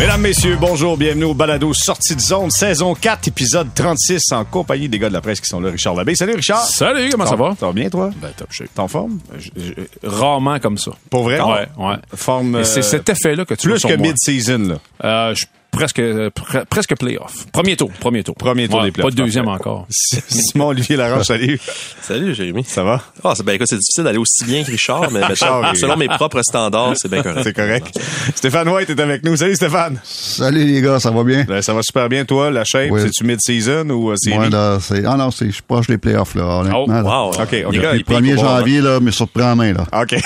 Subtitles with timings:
[0.00, 4.88] Mesdames, Messieurs, bonjour, bienvenue au Balado Sortie de zone, saison 4, épisode 36, en compagnie
[4.88, 5.70] des gars de la presse qui sont là.
[5.70, 6.14] Richard Labbé.
[6.14, 6.64] Salut Richard!
[6.64, 7.54] Salut, comment ça va?
[7.60, 8.10] Ça va bien, toi?
[8.16, 8.68] Ben, top shape.
[8.74, 9.18] T'es en forme?
[9.38, 10.92] Je- je- rarement comme ça.
[11.10, 11.38] Pour vrai?
[11.40, 11.96] Ouais, ouais.
[12.14, 12.60] Forme.
[12.60, 14.06] Et c'est euh, cet effet-là que tu Plus sur que moi.
[14.08, 14.78] mid-season, là.
[15.04, 17.46] Euh, je presque euh, pre- presque playoff.
[17.52, 18.34] Premier tour, premier tour.
[18.34, 19.60] Premier tour Ouais, des playoffs, Pas de deuxième parfait.
[19.68, 19.86] encore.
[20.28, 21.58] Simon-Olivier Laroche, salut.
[22.02, 22.64] Salut, Jérémy.
[22.64, 23.00] Ça va?
[23.24, 26.08] Ah, c'est ben, écoute, c'est difficile d'aller aussi bien que Richard, mais Richard, selon mes
[26.08, 27.40] propres standards, c'est bien correct.
[27.44, 27.98] C'est correct.
[28.34, 29.36] Stéphane White est avec nous.
[29.36, 29.98] Salut Stéphane.
[30.04, 31.44] Salut les gars, ça va bien?
[31.44, 32.90] Ben, ça va super bien, toi, la shape.
[32.90, 33.00] Oui.
[33.02, 34.36] C'est-tu mid-season ou euh, série?
[34.36, 35.04] Moi, là, c'est.
[35.06, 35.46] Ah non, c'est.
[35.46, 36.84] Je suis proche des playoffs, là, honnêtement.
[36.86, 37.02] Oh, là.
[37.02, 37.28] Wow.
[37.30, 37.50] OK, OK.
[37.72, 39.72] Les gars, Depuis ils le payent 1er pour voir, janvier, là, me surprend en main,
[39.72, 39.84] là.
[40.02, 40.16] OK.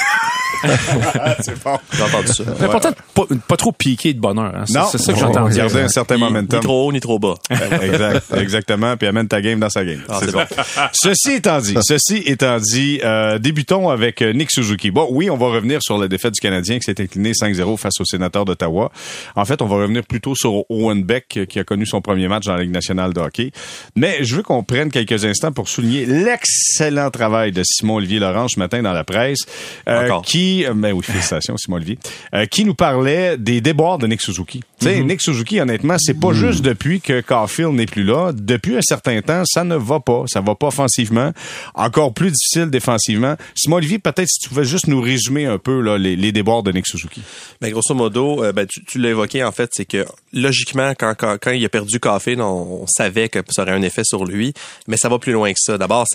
[1.41, 1.79] c'est bon.
[1.93, 2.45] J'ai entendu ça.
[2.59, 4.53] C'est important de pas, pas trop piquer de bonheur.
[4.55, 4.65] Hein.
[4.67, 5.65] C'est- Non, C'est ça que j'entends dire.
[5.65, 6.59] garder un certain Ni, momentum.
[6.59, 7.35] ni trop haut, ni trop bas.
[7.83, 8.97] exact, exactement.
[8.97, 10.01] Puis amène ta game dans sa game.
[10.09, 10.91] Ah, c'est ça.
[10.93, 14.91] Ceci étant dit, ceci étant dit, euh, débutons avec euh, Nick Suzuki.
[14.91, 18.01] Bon, oui, on va revenir sur la défaite du Canadien qui s'est incliné 5-0 face
[18.01, 18.91] au sénateur d'Ottawa.
[19.37, 22.29] En fait, on va revenir plutôt sur Owen Beck euh, qui a connu son premier
[22.29, 23.51] match dans la Ligue nationale de hockey.
[23.97, 28.59] Mais je veux qu'on prenne quelques instants pour souligner l'excellent travail de Simon-Olivier Laurent ce
[28.59, 29.41] matin dans la presse,
[29.89, 30.23] euh, Encore.
[30.45, 31.99] Qui, euh, ben oui, félicitations Simon-Olivier,
[32.35, 34.61] euh, qui nous parlait des déboires de Nick Suzuki.
[34.81, 38.33] Tu sais, Nick Suzuki, honnêtement, c'est pas juste depuis que Caulfield n'est plus là.
[38.35, 40.25] Depuis un certain temps, ça ne va pas.
[40.27, 41.33] Ça va pas offensivement.
[41.75, 43.37] Encore plus difficile défensivement.
[43.55, 46.63] Simon Olivier, peut-être si tu pouvais juste nous résumer un peu là, les, les déboires
[46.63, 47.23] de Nick Suzuki.
[47.61, 51.15] Mais grosso modo, euh, ben, tu, tu l'as évoqué, en fait, c'est que logiquement, quand,
[51.17, 54.25] quand, quand il a perdu Caulfield, on, on savait que ça aurait un effet sur
[54.25, 54.53] lui,
[54.87, 55.79] mais ça va plus loin que ça.
[55.79, 56.07] D'abord,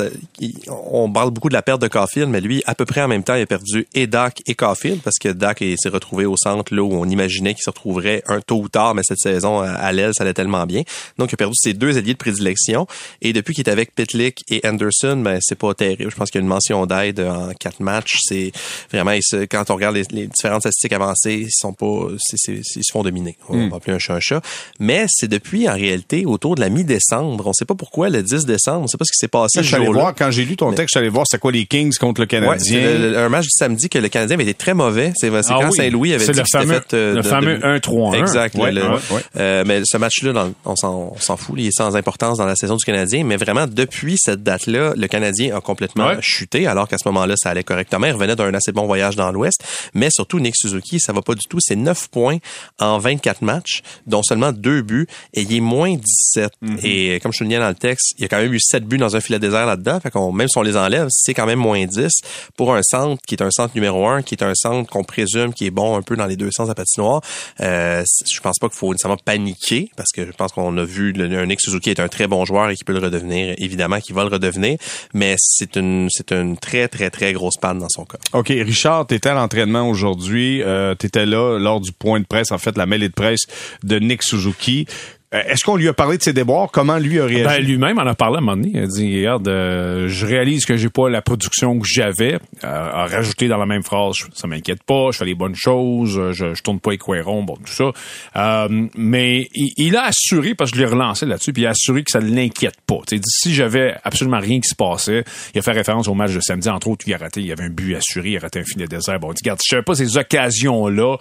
[0.67, 3.23] on parle beaucoup de la perte de Caulfield, mais lui, à peu près en même
[3.23, 6.73] temps, il a perdu et Dak et Caulfield, parce que Dak s'est retrouvé au centre,
[6.75, 9.91] là où on imaginait qu'il se retrouverait un tôt ou tard, mais cette saison, à,
[9.93, 10.81] l'aile, ça allait tellement bien.
[11.17, 12.85] Donc, il a perdu ses deux alliés de prédilection,
[13.21, 16.11] et depuis qu'il est avec Pitlick et Anderson, ben, c'est pas terrible.
[16.11, 18.17] Je pense qu'il y a une mention d'aide en quatre matchs.
[18.23, 18.51] C'est
[18.91, 19.11] vraiment,
[19.49, 23.03] quand on regarde les, les différentes statistiques avancées, ils sont pas, c'est- ils se font
[23.03, 23.37] dominer.
[23.47, 24.41] On va appeler un chat un chat.
[24.79, 27.47] Mais c'est depuis, en réalité, autour de la mi-décembre.
[27.47, 28.81] On sait pas pourquoi, le 10 décembre.
[28.83, 30.71] On sait pas ce qui s'est passé Je suis allé voir, quand j'ai lu ton
[30.73, 32.57] texte, je suis allé voir c'est quoi les Kings contre le Canadien.
[32.59, 35.11] c'est le- le- un match du samedi que le Canadien avait été très mauvais.
[35.15, 35.75] C'est Ah quand oui.
[35.75, 38.13] Saint-Louis avait dit le fameux- fait, euh, le de- fameux de- 1-3-1.
[38.19, 38.55] Exact.
[38.55, 39.21] Ouais, le- ouais, ouais.
[39.37, 41.55] euh, mais ce match-là, on s'en fout.
[41.57, 43.23] Il est sans importance dans la saison du Canadien.
[43.23, 47.49] Mais vraiment, depuis cette date-là, le Canadien a complètement chuté, alors qu'à ce moment-là, ça
[47.49, 48.07] allait correctement.
[48.07, 49.63] Il revenait d'un assez bon voyage dans l'Ouest.
[49.93, 51.57] Mais surtout, Nick Suzuki, ça va pas du tout.
[51.59, 52.37] C'est 9 points
[52.79, 55.07] en 24 matchs, dont seulement deux buts.
[55.33, 56.51] Et il est moins 17.
[56.63, 56.79] Mm-hmm.
[56.85, 58.85] Et euh, comme je soulignais dans le texte, il y a quand même eu 7
[58.85, 59.99] buts dans un filet désert là-dedans.
[59.99, 62.11] Fait qu'on, même si on les enlève, c'est quand même moins 10
[62.57, 65.53] pour un centre qui est un centre numéro 1, qui est un centre qu'on présume
[65.53, 67.21] qui est bon un peu dans les deux sens à patinoire.
[67.59, 71.11] Euh, je pense pas qu'il faut nécessairement paniquer parce que je pense qu'on a vu
[71.11, 73.99] le, un Nick Suzuki est un très bon joueur et qui peut le redevenir, évidemment,
[73.99, 74.77] qui va le redevenir,
[75.13, 78.17] mais c'est une c'est une très très très grosse panne dans son cas.
[78.33, 80.61] OK, Richard, t'étais à l'entraînement aujourd'hui.
[80.63, 83.41] Euh, t'étais là lors du point de presse, en fait, la mêlée de presse
[83.83, 84.87] de Nick Suzuki.
[85.33, 86.71] Euh, Est-ce qu'on lui a parlé de ses déboires?
[86.71, 87.43] Comment lui a réagi?
[87.43, 88.71] Ben, lui-même en a parlé à un moment donné.
[88.73, 92.35] Il a dit, regarde, euh, je réalise que j'ai pas la production que j'avais.
[92.35, 96.17] Euh, a rajouté dans la même phrase, ça m'inquiète pas, je fais les bonnes choses,
[96.17, 98.67] euh, je, je tourne pas les coérons, bon, tout ça.
[98.95, 102.11] Mais il, a assuré, parce que je l'ai relancé là-dessus, puis il a assuré que
[102.11, 102.97] ça ne l'inquiète pas.
[103.23, 105.23] Si j'avais absolument rien qui se passait,
[105.53, 107.51] il a fait référence au match de samedi, entre autres, il a raté, il y
[107.51, 109.19] avait un but assuré, il a raté un filet désert.
[109.19, 111.17] Bon, il dit, regarde, si j'avais pas ces occasions-là,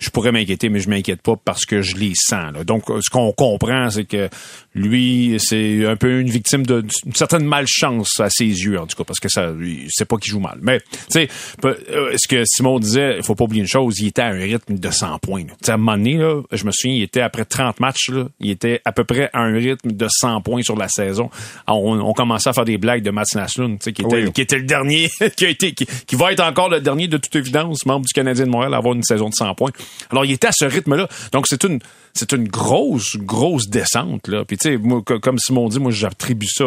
[0.00, 2.52] je pourrais m'inquiéter, mais je m'inquiète pas parce que je les sens.
[2.66, 4.28] Donc, ce qu'on comprend, c'est que
[4.74, 9.04] lui, c'est un peu une victime d'une certaine malchance à ses yeux, en tout cas,
[9.04, 9.52] parce que ça,
[9.88, 10.58] sait pas qu'il joue mal.
[10.62, 11.28] Mais, tu sais,
[11.64, 14.38] euh, ce que Simon disait, il faut pas oublier une chose, il était à un
[14.38, 15.44] rythme de 100 points.
[15.44, 18.10] Tu sais, à un moment donné, là, je me souviens, il était après 30 matchs,
[18.10, 21.30] là, il était à peu près à un rythme de 100 points sur la saison.
[21.66, 24.32] On, on commençait à faire des blagues de Mats Naslund, tu sais, qui Oui.
[24.32, 27.16] qui était le dernier, qui a été, qui, qui va être encore le dernier de
[27.16, 29.70] toute évidence, membre du Canadien de Montréal, à avoir une saison de 100 points.
[30.10, 31.08] Alors, il était à ce rythme-là.
[31.32, 31.78] Donc, c'est une,
[32.14, 34.44] c'est une grosse, grosse descente, là.
[34.44, 36.64] Puis, tu sais, comme Simon dit, moi, j'attribue ça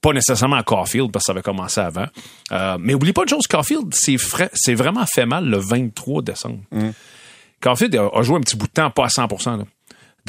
[0.00, 2.06] pas nécessairement à Caulfield, parce que ça avait commencé avant.
[2.52, 6.60] Euh, mais oublie pas une chose, Caulfield, c'est vraiment fait mal le 23 décembre.
[7.60, 9.64] Caulfield a, a joué un petit bout de temps, pas à 100% là.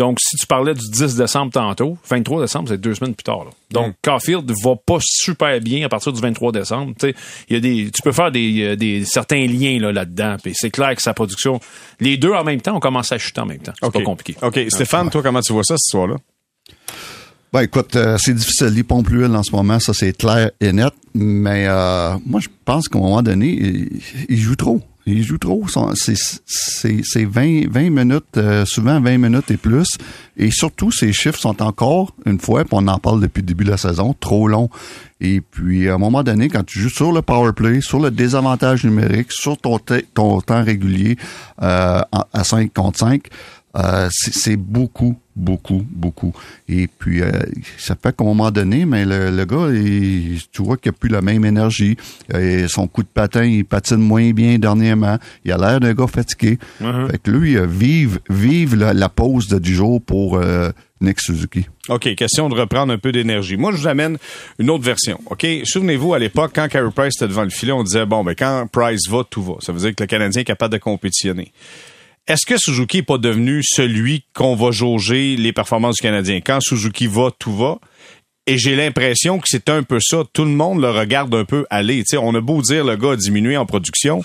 [0.02, 3.44] Donc, si tu parlais du 10 décembre tantôt, 23 décembre, c'est deux semaines plus tard.
[3.46, 3.52] là.
[3.70, 6.94] Donc, Caulfield va pas super bien à partir du 23 décembre.
[7.00, 7.16] Tu sais,
[7.48, 10.38] il y a des, tu peux faire des, euh, des certains liens là, là-dedans.
[10.42, 11.60] Puis c'est clair que sa production,
[12.00, 13.74] les deux en même temps, ont commencé à chuter en même temps.
[13.80, 14.36] C'est pas compliqué.
[14.42, 14.60] OK.
[14.70, 16.16] Stéphane, toi, comment tu vois ça, cette histoire-là?
[17.54, 18.74] Ben écoute, euh, c'est difficile.
[18.76, 20.94] Il pompe l'huile en ce moment, ça c'est clair et net.
[21.14, 24.82] Mais euh, moi, je pense qu'à un moment donné, il, il joue trop.
[25.08, 25.66] Il joue trop.
[25.96, 26.16] C'est
[26.46, 29.98] c'est- c'est 20, 20 minutes, euh, souvent 20 minutes et plus.
[30.38, 33.64] Et surtout, ces chiffres sont encore, une fois, puis on en parle depuis le début
[33.64, 34.70] de la saison, trop longs.
[35.20, 38.10] Et puis, à un moment donné, quand tu joues sur le power play, sur le
[38.12, 39.80] désavantage numérique, sur ton,
[40.14, 41.16] ton temps régulier
[41.62, 42.02] euh,
[42.34, 43.24] à 5 contre 5,
[43.78, 46.34] Euh, c'est beaucoup, beaucoup, beaucoup.
[46.68, 47.32] Et puis, euh,
[47.78, 50.98] ça fait qu'à un moment donné, mais le, le gars, il, tu vois qu'il n'a
[50.98, 51.96] plus la même énergie.
[52.34, 55.18] Et son coup de patin, il patine moins bien dernièrement.
[55.46, 56.60] Il a l'air d'un gars fatigué.
[56.80, 61.22] Fait que lui, euh, vive, vive la, la pause de, du jour pour euh, Nick
[61.22, 61.66] Suzuki.
[61.90, 63.56] OK, question de reprendre un peu d'énergie.
[63.56, 64.18] Moi, je vous amène
[64.60, 65.20] une autre version.
[65.28, 65.46] OK?
[65.64, 68.68] Souvenez-vous, à l'époque, quand Carey Price était devant le filet, on disait, bon, ben, quand
[68.72, 69.54] Price va, tout va.
[69.62, 71.52] Ça veut dire que le Canadien est capable de compétitionner.
[72.28, 76.40] Est-ce que Suzuki n'est pas devenu celui qu'on va jauger les performances du Canadien?
[76.40, 77.80] Quand Suzuki va, tout va.
[78.48, 80.24] Et j'ai l'impression que c'est un peu ça.
[80.34, 82.00] Tout le monde le regarde un peu aller.
[82.00, 84.24] Tu sais, on a beau dire le gars a diminué en production,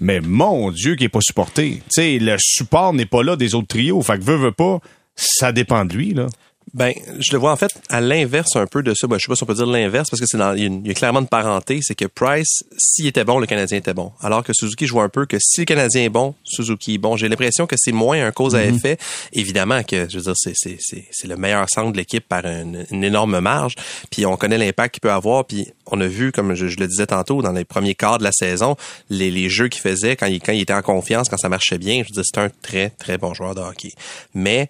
[0.00, 1.82] mais mon Dieu, qui est pas supporté.
[1.96, 4.02] Le support n'est pas là des autres trios.
[4.02, 4.80] Fait que veut, veut pas,
[5.14, 6.26] ça dépend de lui, là.
[6.74, 9.06] Ben, je le vois en fait à l'inverse un peu de ça.
[9.06, 10.64] Ben, je sais pas si on peut dire l'inverse parce que c'est dans, il y,
[10.64, 11.78] a une- il y a clairement une parenté.
[11.80, 14.12] C'est que Price, s'il était bon, le Canadien était bon.
[14.20, 16.98] Alors que Suzuki, je vois un peu que si le Canadien est bon, Suzuki est
[16.98, 17.16] bon.
[17.16, 18.98] J'ai l'impression que c'est moins un cause à effet.
[19.32, 22.44] Évidemment que, je veux dire, c'est, c'est, c'est, c'est le meilleur centre de l'équipe par
[22.44, 23.74] une, une énorme marge.
[24.10, 25.44] Puis on connaît l'impact qu'il peut avoir.
[25.46, 28.24] Puis on a vu, comme je, je le disais tantôt, dans les premiers quarts de
[28.24, 28.76] la saison,
[29.08, 31.78] les, les jeux qu'il faisait quand il, quand il était en confiance, quand ça marchait
[31.78, 32.02] bien.
[32.02, 33.92] Je veux dire, c'est un très, très bon joueur de hockey.
[34.34, 34.68] Mais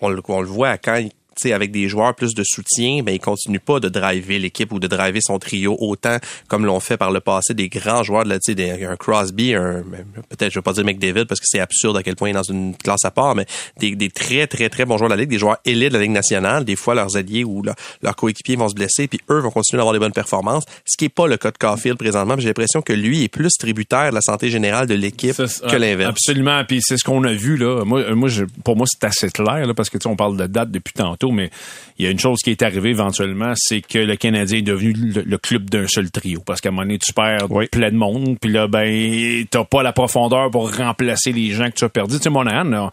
[0.00, 1.12] on le, on le voit quand il-
[1.46, 4.86] avec des joueurs plus de soutien, ben il continue pas de driver l'équipe ou de
[4.86, 6.18] driver son trio autant
[6.48, 9.82] comme l'ont fait par le passé des grands joueurs de la, des- un Crosby, un
[10.28, 12.34] peut-être je vais pas dire McDavid parce que c'est absurde à quel point il est
[12.34, 13.46] dans une classe à part, mais
[13.78, 16.02] des, des très très très bons joueurs de la ligue, des joueurs élites de la
[16.02, 19.38] ligue nationale, des fois leurs alliés ou leur- leurs coéquipiers vont se blesser puis eux
[19.40, 22.34] vont continuer d'avoir des bonnes performances, ce qui est pas le cas de Caulfield présentement.
[22.38, 25.34] J'ai l'impression que lui est plus tributaire de la santé générale de l'équipe
[25.68, 26.10] que l'inverse.
[26.10, 26.64] Absolument.
[26.66, 27.84] Puis c'est ce qu'on a vu là.
[27.84, 30.46] Moi, moi, je- pour moi, c'est assez clair là, parce que tu on parle de
[30.46, 31.50] date depuis tantôt, mais
[31.98, 34.92] il y a une chose qui est arrivée éventuellement, c'est que le Canadien est devenu
[34.92, 36.40] le, le club d'un seul trio.
[36.46, 37.66] Parce qu'à un moment donné, tu perds Oui.
[37.66, 41.76] plein de monde, puis là, ben, t'as pas la profondeur pour remplacer les gens que
[41.76, 42.16] tu as perdus.
[42.18, 42.90] Tu sais, Monahan, on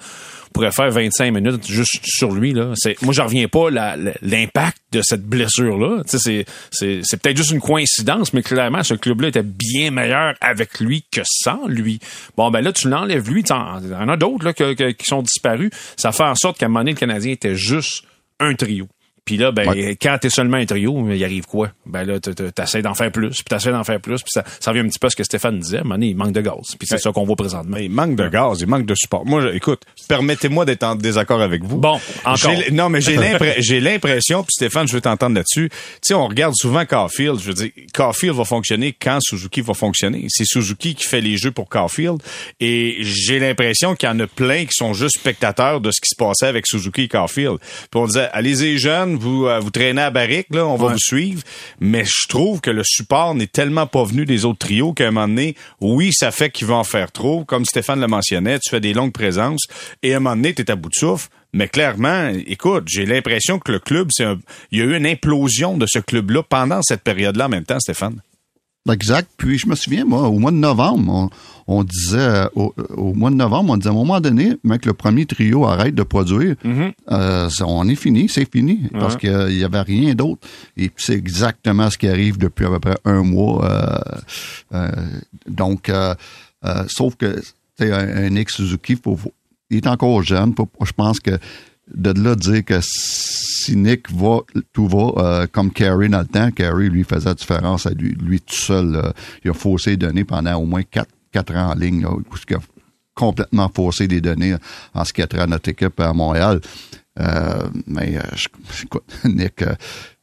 [0.53, 2.71] pourrait faire 25 minutes juste sur lui là.
[2.75, 3.69] C'est, moi, je reviens pas
[4.21, 6.01] l'impact de cette blessure là.
[6.09, 9.91] Tu sais, c'est, c'est, c'est peut-être juste une coïncidence, mais clairement, ce club-là était bien
[9.91, 11.99] meilleur avec lui que sans lui.
[12.37, 13.41] Bon, ben là, tu l'enlèves lui.
[13.41, 15.69] Il y en a d'autres là, que- que- qui sont disparus.
[15.97, 18.03] Ça fait en sorte qu'à un moment donné, le Canadien était juste
[18.39, 18.94] un trio.
[19.25, 19.97] Puis là, ben, Ouais.
[19.99, 21.71] quand t'es seulement un trio, il arrive quoi?
[21.87, 24.81] Ben là, t'essaies d'en faire plus, puis t'essaies d'en faire plus, puis ça, ça revient
[24.83, 25.81] un petit peu à ce que Stéphane disait.
[25.83, 26.53] Donné, il manque de gaz.
[26.77, 26.99] Puis c'est Ouais.
[27.01, 27.75] ça qu'on voit présentement.
[27.77, 29.25] Mais il manque de gaz, il manque de support.
[29.25, 31.77] Moi, je- écoute, permettez-moi d'être en désaccord avec vous.
[31.77, 32.51] Bon, encore.
[32.71, 35.69] Non, mais j'ai l'impre- j'ai l'impression, puis Stéphane, je veux t'entendre là-dessus.
[35.69, 37.39] Tu sais, on regarde souvent Caulfield.
[37.39, 40.25] Je veux dire, Caulfield va fonctionner quand Suzuki va fonctionner.
[40.29, 42.17] C'est Suzuki qui fait les jeux pour Caulfield.
[42.59, 46.09] Et j'ai l'impression qu'il y en a plein qui sont juste spectateurs de ce qui
[46.09, 47.57] se passait avec Suzuki et Caulfield.
[47.59, 50.93] Puis on disait, allez-y jeunes, vous, euh, vous traînez à barrique, là, on va Ouais.
[50.93, 51.41] vous suivre.
[51.79, 55.11] Mais je trouve que le support n'est tellement pas venu des autres trios qu'à un
[55.11, 57.43] moment donné, oui, ça fait qu'il va en faire trop.
[57.45, 59.65] Comme Stéphane le mentionnait, tu fais des longues présences
[60.03, 61.29] et à un moment donné, tu es à bout de souffle.
[61.53, 64.37] Mais clairement, écoute, j'ai l'impression que le club, c'est un...
[64.71, 67.79] il y a eu une implosion de ce club-là pendant cette période-là en même temps,
[67.79, 68.19] Stéphane.
[68.91, 69.29] Exact.
[69.37, 71.29] Puis je me souviens, moi, au mois de novembre,
[71.67, 74.57] on, on disait, euh, au, au mois de novembre, on disait à un moment donné,
[74.63, 76.55] mec, le premier trio arrête de produire,
[77.11, 80.47] euh, ça- on est fini, c'est fini, parce qu'il y avait rien d'autre.
[80.77, 83.65] Et puis c'est exactement ce qui arrive depuis à peu près un mois.
[83.65, 83.97] euh,
[84.75, 84.91] euh,
[85.47, 86.13] donc, euh,
[86.65, 87.41] euh, sauf que,
[87.79, 89.33] tu un, un Nick Suzuki, faut, faut-
[89.71, 90.53] il est encore jeune.
[90.55, 91.31] faut- je pense que
[91.93, 92.79] de là dire que
[93.73, 94.39] Nick va,
[94.73, 98.41] tout va, euh, comme Carey dans le temps, Carey lui faisait la différence à lui,
[98.41, 98.91] tout seul.
[98.91, 99.13] là.
[99.43, 102.57] il a faussé les données pendant au moins quatre, quatre ans en ligne, là, a
[103.15, 104.55] complètement faussé des données
[104.93, 106.59] en ce qui a trait à notre équipe à Montréal.
[107.19, 108.21] Euh, mais euh,
[108.83, 109.73] écoute, Nick, euh,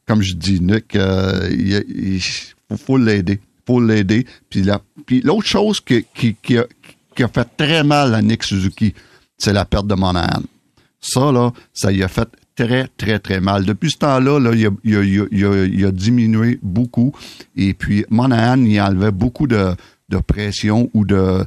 [0.07, 3.39] comme je dis, Nick, euh, il, faut, faut l'aider.
[3.65, 4.27] faut l'aider.
[4.49, 6.05] Puis la- puis l'autre chose qui
[6.57, 8.93] a fait très mal à Nick Suzuki,
[9.37, 10.43] c'est la perte de Monahan.
[11.01, 13.65] Ça, là, ça y a fait très, très, très mal.
[13.65, 17.13] Depuis ce temps-là, là, il, a, diminué beaucoup.
[17.55, 19.75] Et puis, Monahan, il enlevait beaucoup de,
[20.27, 21.45] pression ou de,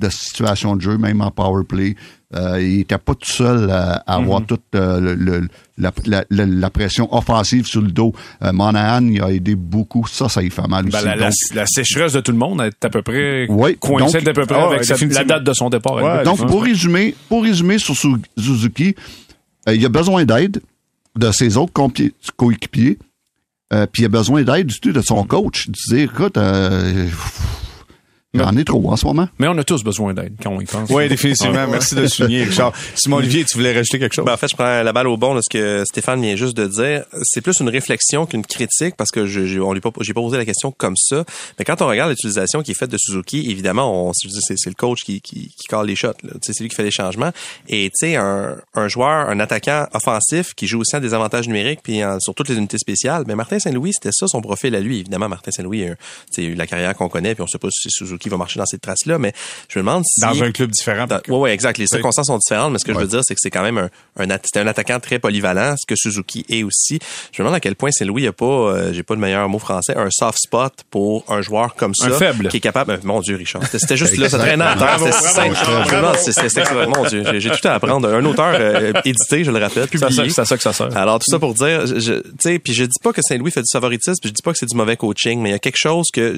[0.00, 1.94] de situation de jeu, même en power play.
[2.36, 6.24] Euh, il était pas tout seul à, à avoir toute euh, le- le- la, la,
[6.30, 8.12] la, la pression offensive sur le dos.
[8.44, 10.06] Euh, Monahan, il a aidé beaucoup.
[10.06, 10.92] Ça, ça y fait mal aussi.
[10.92, 13.76] Ben, la, la- Donc, la sécheresse de tout le monde est à peu près Oui,
[14.30, 15.94] à peu près Ah avec cette- la date de son départ.
[15.96, 16.24] Ouais, lui.
[16.24, 18.08] Donc, pour résumer, pour résumer sur Su-
[18.38, 18.94] Suzuki,
[19.68, 20.60] euh, il a besoin d'aide
[21.18, 22.96] de ses autres compi- coéquipiers,
[23.72, 25.66] euh, puis il a besoin d'aide du tout de son coach.
[25.68, 27.08] De dire, écoute, euh,
[28.32, 29.28] Il en est trop en ce moment.
[29.40, 30.88] Mais on a tous besoin d'aide quand on y pense.
[30.90, 31.66] Oui, définitivement.
[31.66, 32.72] Merci de le souligner, Richard.
[32.94, 34.24] Simon Olivier, tu voulais rajouter quelque chose?
[34.24, 36.56] Ben, en fait, je prends la balle au bon de ce que Stéphane vient juste
[36.56, 37.04] de dire.
[37.24, 40.20] C'est plus une réflexion qu'une critique parce que je, je on lui pas, j'ai pas
[40.20, 41.24] posé la question comme ça.
[41.58, 44.76] Mais quand on regarde l'utilisation qui est faite de Suzuki, évidemment, on, c'est, c'est le
[44.76, 46.08] coach qui, qui, qui colle les shots.
[46.22, 46.30] là.
[46.34, 47.32] Tu sais, C'est lui qui fait les changements.
[47.68, 51.48] Et tu sais, un, un joueur, un attaquant offensif qui joue aussi à des avantages
[51.48, 53.24] numériques puis en- sur toutes les unités spéciales.
[53.26, 55.00] Mais Martin Saint-Louis, c'était ça son profil à lui.
[55.00, 57.68] Évidemment, Martin Saint-Louis, a, tu sais, eu la carrière qu'on connaît puis on sait pas
[57.72, 59.18] si Suzuki va marcher dans cette trace-là.
[59.18, 59.32] Mais
[59.68, 61.06] je me demande si Dans un club différent.
[61.06, 61.78] dans- ouais, ouais, exact.
[61.78, 63.78] Les circonstances sont différentes, mais ce que je veux dire, c'est que c'est quand même
[63.78, 66.98] un, un, un attaquant très polyvalent, ce que Suzuki est aussi.
[67.32, 69.58] Je me demande à quel point Saint-Louis a pas, euh, j'ai pas le meilleur mot
[69.58, 72.06] français, un soft spot pour un joueur comme ça.
[72.06, 72.48] Un faible.
[72.48, 73.62] Qui est capable, euh, mon Dieu, Richard.
[73.70, 74.98] C'était- juste là, ça traînait à terre.
[76.18, 78.08] C'était mon Dieu, j'ai tout à apprendre.
[78.08, 80.30] Un auteur euh, édité, je le rappelle, publié.
[80.30, 80.96] c'est ça que ça sert.
[80.96, 82.00] Alors tout ça pour dire, tu
[82.40, 84.58] sais, puis je dis pas que Saint-Louis fait du favoritisme, puis je dis pas que
[84.58, 86.36] c'est du mauvais coaching, mais il y a quelque chose que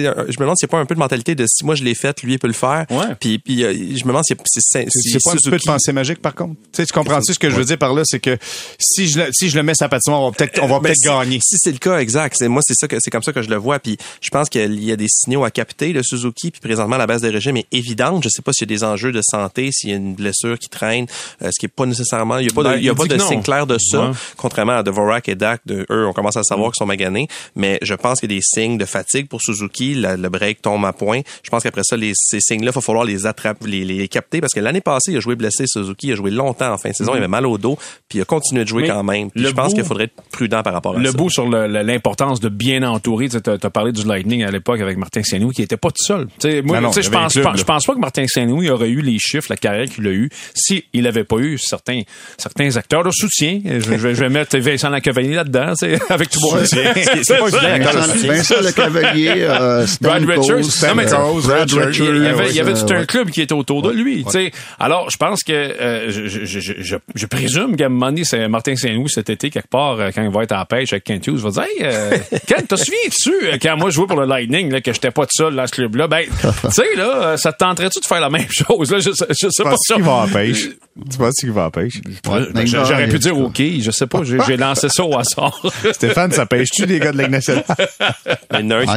[0.00, 1.84] je me demande s'il n'y a pas un peu de mentalité de si moi je
[1.84, 2.86] l'ai fait, lui il peut le faire.
[2.90, 3.14] Ouais.
[3.20, 5.62] Puis, puis euh, je me demande si c'est C'est c'est pas un petit peu de
[5.64, 6.54] pensée magique, par contre?
[6.72, 8.02] Tu comprends-tu ce que je veux dire par là?
[8.04, 8.36] C'est que
[8.78, 10.82] si je, le- si je le mets sa patinoire, on va peut-être, on va Ben,
[10.84, 11.38] peut-être si- gagner.
[11.42, 12.36] Si c'est le cas, exact.
[12.38, 13.78] C'est moi, c'est ça que c'est comme ça que je le vois.
[13.78, 16.50] Puis je pense qu'il y a des signaux à capter de Suzuki.
[16.50, 18.22] Puis présentement, la base de régime est évidente.
[18.24, 20.58] Je sais pas s'il y a des enjeux de santé, s'il y a une blessure
[20.58, 21.06] qui traîne,
[21.42, 22.38] euh, ce qui est pas nécessairement.
[22.38, 24.08] Il y a pas Ben, de, il y a pas de signe clair de ça,
[24.10, 24.14] Ouais.
[24.36, 25.60] contrairement à Dvorak et Dak.
[25.66, 27.28] De eux, on commence à savoir qu'ils sont maganés.
[27.56, 29.81] Mais je pense qu'il y a des signes de fatigue pour Suzuki.
[29.94, 31.20] La- le break tombe à point.
[31.42, 34.40] Je pense qu'après ça, les, ces signes-là, il va falloir les attraper, les, les capter
[34.40, 36.08] parce que l'année passée, il a joué blessé Suzuki.
[36.08, 37.12] Il a joué longtemps en fin de saison.
[37.14, 37.76] Il avait mal au dos.
[38.08, 39.30] Puis il a continué de jouer Mais quand même.
[39.30, 41.16] Puis le je pense qu'il faudrait être prudent par rapport à le ça.
[41.16, 43.28] bout sur le- le- l'importance de bien entourer.
[43.28, 46.26] Tu as, parlé du Lightning à l'époque avec Martin Saint-Louis qui était pas tout seul.
[46.38, 49.18] Tu sais, moi, je pense, pas- je pense pas que Martin Saint-Louis aurait eu les
[49.18, 52.02] chiffres, la carrière qu'il a eu, si il avait pas eu certains,
[52.38, 53.60] certains acteurs de soutien.
[53.64, 56.92] Je, je vais, je vais mettre Vincent Lacavalier là-dedans, tu sais, avec tout Soutien.
[57.22, 58.42] C'est pas Vincent, le soutien.
[59.72, 62.92] Euh, Brad Richards, Coles, non, mais euh, Brad Richards, Il y avait, il y tout
[62.94, 63.06] un ouais.
[63.06, 64.24] club qui était autour de lui.
[64.24, 64.52] tu sais.
[64.78, 68.24] Alors, je pense que euh, je, je, je, je, je présume qu'à un moment donné,
[68.24, 71.04] c'est Martin Saint-Louis cet été, quelque part, euh, quand il va être en pêche avec
[71.04, 74.26] Kent Hughes, va dire Hey, euh, Kent, te souviens-tu, quand moi je jouais pour le
[74.26, 76.06] Lightning, là, que j'étais pas tout seul dans ce club-là?
[76.08, 76.24] Ben,
[76.64, 78.90] tu sais, là, ça te tenterait-tu de faire la même chose?
[78.92, 78.98] Là?
[79.00, 79.94] Je, sais- je sais Tu pas ça.
[79.94, 80.68] qu'il va en pêche?
[81.10, 82.00] Tu penses qu'il va en pêche?
[82.54, 85.60] Ben, J'aurais pu dire OK, je sais pas, j'ai lancé ça au hasard.
[85.92, 87.64] Stéphane, ça pêche-tu les gars de la nationale?
[88.52, 88.96] Il y en a qui Ah,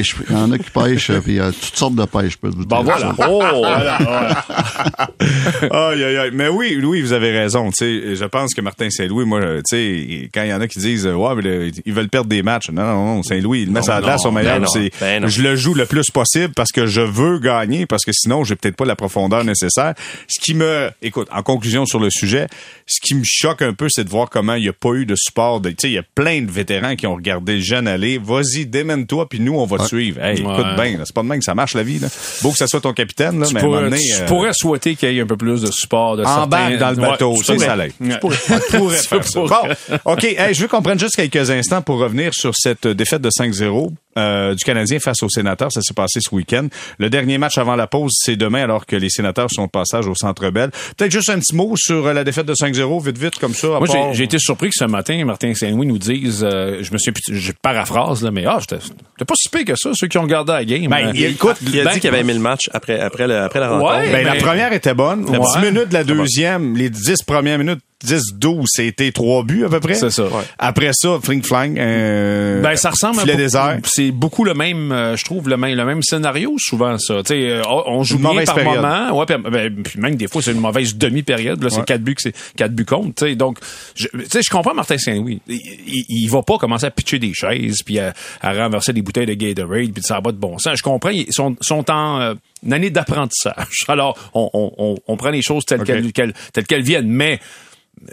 [0.00, 0.30] il y pêche, en a qui pêchent.
[0.30, 2.32] Il y en a qui pêchent, euh, puis il y a toutes sortes de pêches,
[2.32, 3.28] je peux vous Bon, dire voilà.
[3.28, 3.64] Oh!
[5.70, 6.30] Aïe, aïe, aïe.
[6.32, 7.70] Mais oui, Louis, vous avez raison.
[7.70, 10.68] Tu sais, je pense que Martin Saint-Louis, moi, tu sais, quand il y en a
[10.68, 12.70] qui disent, euh, ouais, mais le- ils veulent perdre des matchs.
[12.70, 14.60] Non, non, non, Saint-Louis, il met sa non, glace au meilleur.
[14.60, 14.66] ben
[15.00, 18.44] ben je le joue le plus possible parce que je veux gagner, parce que sinon,
[18.44, 19.94] j'ai peut-être pas la profondeur nécessaire.
[20.28, 22.46] Ce qui me, écoute, en conclusion sur le sujet,
[22.86, 25.06] ce qui me choque un peu, c'est de voir comment il n'y a pas eu
[25.06, 25.60] de support.
[25.60, 28.18] de- Tu sais, il y a plein de vétérans qui ont regardé le jeune aller.
[28.22, 30.22] Vas-y, démène-toi, puis nous, on va te suivre.
[30.22, 30.74] Hey, écoute Ouais.
[30.90, 31.98] bien, là, c'est pas de même que ça marche la vie.
[31.98, 32.08] Là.
[32.42, 34.94] Beau que ça soit ton capitaine, là, Tu mais pourrais, donné, tu euh, pourrais souhaiter
[34.94, 36.76] qu'il y ait un peu plus de support de certains...
[36.76, 37.76] dans le bateau, tu c'est ça.
[37.76, 37.90] Ouais.
[38.00, 38.36] Tu pourrais
[38.96, 39.40] faire ça.
[39.40, 39.76] pourrais.
[40.04, 40.24] Bon, OK.
[40.24, 43.90] Hey, je veux qu'on prenne juste quelques instants pour revenir sur cette défaite de 5-0
[44.18, 45.70] euh, du Canadien face aux sénateurs.
[45.72, 46.68] Ça s'est passé ce week-end.
[46.98, 50.06] Le dernier match avant la pause, c'est demain alors que les sénateurs sont de passage
[50.06, 50.70] au Centre Bell.
[50.96, 53.68] Peut-être juste un petit mot sur euh, la défaite de 5-0, vite, vite, comme ça.
[53.68, 56.92] Moi, j'ai- part- j'ai été surpris que ce matin, Martin Saint-Louis nous dise, euh, je
[56.92, 60.08] me suis, je paraphrase, là, mais ah, j'étais j'étais pas si pire que ça, ceux
[60.08, 60.88] qui ont regardé la game.
[60.88, 63.26] Ben, Euh, il- écoute, Il a Ben, dit qu'il avait aimé le match après, après,
[63.26, 63.98] le, après la rencontre.
[64.00, 64.10] Ouais.
[64.12, 65.30] Ben, la première était bonne.
[65.30, 65.46] La Ouais.
[65.60, 69.80] 10 minutes de la deuxième, les 10 premières minutes, 10-12, c'était trois buts à peu
[69.80, 69.94] près.
[69.94, 70.24] C'est ça.
[70.24, 70.42] Ouais.
[70.58, 71.76] Après ça, fling flang.
[71.78, 73.78] Euh, Ben, ça ressemble filet à désert.
[73.84, 77.22] C'est beaucoup le même, euh, je trouve, le même, le même scénario, souvent, ça.
[77.22, 78.76] Tu sais, euh, on joue Une bien par période.
[78.76, 79.18] moment.
[79.18, 81.62] Ouais, puis, ben, puis même des fois, c'est une mauvaise demi-période.
[81.62, 83.14] Là, c'est quatre buts c'est quatre buts contre.
[83.16, 83.58] Tu sais, donc,
[83.94, 85.40] je, tu sais, je comprends Martin Saint-Louis.
[85.46, 89.02] Il, il, il va pas commencer à pitcher des chaises puis à, à renverser des
[89.02, 90.74] bouteilles de Gatorade puis ça va de bon sens.
[90.78, 91.10] Je comprends.
[91.10, 93.54] Ils sont, sont en euh, une année d'apprentissage.
[93.88, 97.38] Alors, on, on, on, on prend les choses telles qu'elles telles qu'elles viennent, mais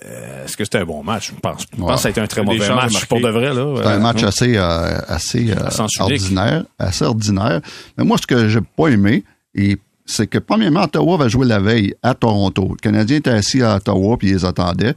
[0.02, 1.32] est-ce que c'était un bon match?
[1.34, 3.54] Je pense, je pense que ça a été un très mauvais match pour de vrai.
[3.54, 3.74] là.
[3.78, 6.00] C'est un Euh, match assez, euh, assez euh, unique.
[6.00, 7.62] ordinaire, assez ordinaire.
[7.98, 9.24] Mais moi, ce que j'ai pas aimé,
[9.56, 12.68] et c'est que premièrement, Ottawa va jouer la veille à Toronto.
[12.72, 14.94] Le Canadien était assis à Ottawa puis ils les attendaient.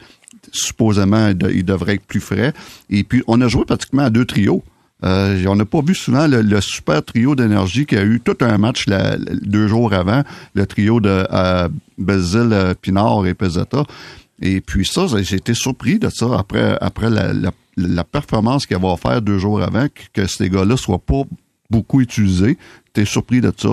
[0.53, 2.53] Supposément, il de- il devrait être plus frais.
[2.89, 4.63] Et puis, on a joué pratiquement à deux trios.
[5.05, 8.37] Euh, on n'a pas vu souvent le, le super trio d'énergie qui a eu tout
[8.41, 10.23] un match la- la- deux jours avant,
[10.55, 13.85] le trio de euh, Basile, euh, Pinard et Pezzetta.
[14.41, 17.33] Et puis ça, j'ai été surpris de ça après, après la,
[17.77, 21.23] la, performance qu'il va faire deux jours avant, que, ces gars-là soient pas
[21.69, 22.57] beaucoup utilisés.
[22.87, 23.71] J'étais surpris de ça.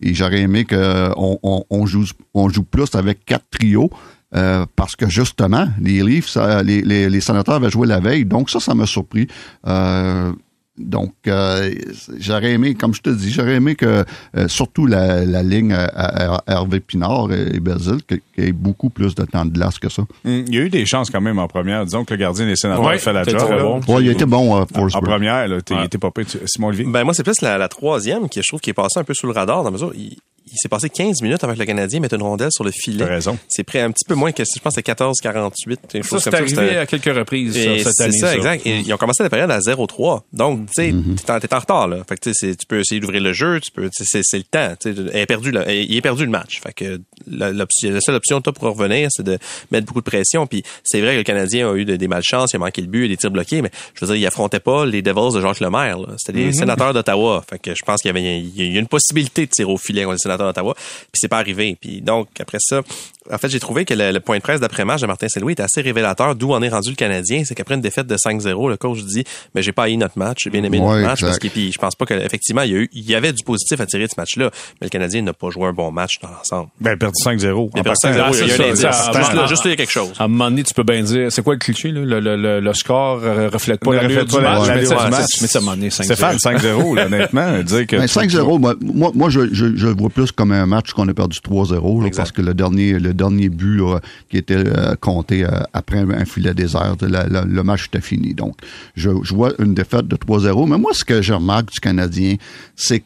[0.00, 3.90] Et j'aurais aimé qu'on on, joue, on joue plus avec quatre trios.
[4.36, 8.24] euh, parce que justement, les Leafs, ça, les, les, les sénateurs avaient joué la veille,
[8.24, 9.26] donc ça, ça m'a surpris.
[9.66, 10.32] Euh,
[10.80, 11.70] Donc, euh,
[12.18, 14.04] j'aurais aimé, comme je te dis, j'aurais aimé que
[14.36, 18.52] euh, surtout la, la ligne à, à- à Hervé Pinard et Basile, qu'il y ait
[18.52, 20.02] beaucoup plus de temps de glace que ça.
[20.24, 21.84] Hum, Il y a eu des chances quand même en première.
[21.84, 23.38] Disons que le gardien des sénateurs Ouais, a fait la job.
[23.60, 23.80] bon.
[23.94, 25.88] Ouais, il a été bon, euh, En, première, là, t'es Ouais.
[25.88, 26.24] t'es pas pire.
[26.46, 26.86] Simon Olivier?
[26.88, 29.14] Ben moi, c'est plus la, la troisième qui je trouve qui est passée un peu
[29.14, 29.92] sous le radar dans la mesure.
[29.94, 30.16] Il,
[30.52, 33.04] il s'est passé 15 minutes avec le Canadien mettre une rondelle sur le filet.
[33.04, 33.38] T'as raison.
[33.48, 35.76] C'est près un petit peu moins que je pense que c'est 14-48.
[35.88, 38.18] quelque Ça, chose c'est comme arrivé à quelques reprises Et cette c'est année.
[38.18, 38.66] ça, exact.
[38.66, 40.22] Et ils ont commencé la période à 0-3.
[40.32, 41.98] Donc, tu sais, t'es en, t'es en retard, là.
[42.08, 44.04] Fait que, tu sais, c'est- tu peux essayer d'ouvrir le jeu, tu peux, tu sais,
[44.06, 44.74] c'est, c'est le temps.
[45.12, 45.70] Est perdu, là.
[45.72, 46.60] Il est perdu le match.
[46.60, 49.38] Fait que, la, seule option, que t'as pour revenir, c'est de
[49.70, 50.46] mettre beaucoup de pression.
[50.46, 52.88] Puis, c'est vrai que le Canadien a eu de- des malchances, il a manqué le
[52.88, 55.34] but, il a des tirs bloqués, mais je veux dire, il affrontait pas les Devils
[55.34, 56.08] de Jacques Lemaire, là.
[56.18, 57.44] C'était les sénateurs d'Ottawa.
[57.48, 59.76] Fait que je pense qu'il y avait, il y a une possibilité de tirer au
[59.76, 60.74] filet contre les sénateurs d'Ottawa.
[60.74, 61.76] Puis, c'est pas arrivé.
[61.80, 62.82] Puis, donc, après ça,
[63.30, 65.62] en fait, j'ai trouvé que le, le point de presse d'après-match de Martin Saint-Louis était
[65.62, 67.42] assez révélateur d'où en est rendu le Canadien.
[67.44, 69.24] C'est qu'après une défaite de 5-0, le coach dit,
[69.54, 71.20] mais j'ai pas haï notre match, j'ai bien aimé notre Ouais, match.
[71.20, 73.44] Parce que, puis, je pense pas qu'effectivement, il y a eu, il y avait du
[73.44, 74.50] positif à tirer de ce match-là.
[74.80, 76.68] Mais le Canadien n'a pas joué un bon match dans l'ensemble.
[76.80, 77.70] Ben, perdu 5-0.
[77.74, 78.18] Il a perdu partant.
[78.18, 78.80] 5-0, Ah, il y a eu un ça, indice.
[78.80, 80.12] ça, Juste là, juste là, il y a quelque chose.
[80.18, 82.00] À un moment donné, tu peux bien dire, c'est quoi le cliché, là?
[82.00, 84.68] Le, le, le, le score reflète pas Ne l'allure reflète du pas match.
[84.74, 86.04] mais du ça, à un moment donné, 5-0.
[86.04, 87.58] Stéphane, 5-0, là, honnêtement.
[87.62, 90.52] Dire que Ben, tu- 5-0, moi, moi, moi, je, je, je le vois plus comme
[90.52, 92.16] un match qu'on a perdu 3-0, là, Exact.
[92.22, 93.80] parce que le dernier, dernier but
[94.28, 98.34] qui était euh, compté euh, après un, filet désert, le match était fini.
[98.34, 98.56] Donc,
[98.94, 100.68] je, je vois une défaite de 3-0.
[100.68, 102.36] Mais moi, ce que je remarque du Canadien,
[102.76, 103.04] c'est que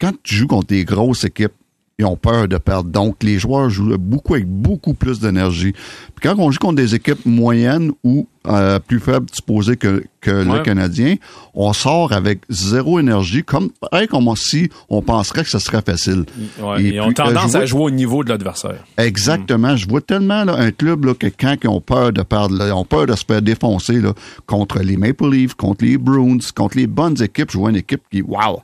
[0.00, 1.52] quand tu joues contre des grosses équipes,
[1.98, 2.90] ils ont peur de perdre.
[2.90, 5.72] Donc, les joueurs jouent beaucoup avec beaucoup plus d'énergie.
[5.72, 10.30] Puis quand on joue contre des équipes moyennes ou euh, plus faibles supposées que, que
[10.30, 10.58] Ouais.
[10.58, 11.16] le Canadien,
[11.54, 16.24] on sort avec zéro énergie, comme pareil comme si on penserait que ce serait facile.
[16.60, 18.84] Ouais, Et ils ont puis, tendance euh, à jouer au niveau de l'adversaire.
[18.96, 19.76] Exactement.
[19.76, 22.68] Je vois tellement là, un club là, que quand ils ont peur de perdre, là,
[22.68, 24.12] ils ont peur de se faire défoncer là,
[24.46, 27.50] contre les Maple Leafs, contre les Bruins, contre les bonnes équipes.
[27.52, 28.62] Je vois une équipe qui, wow.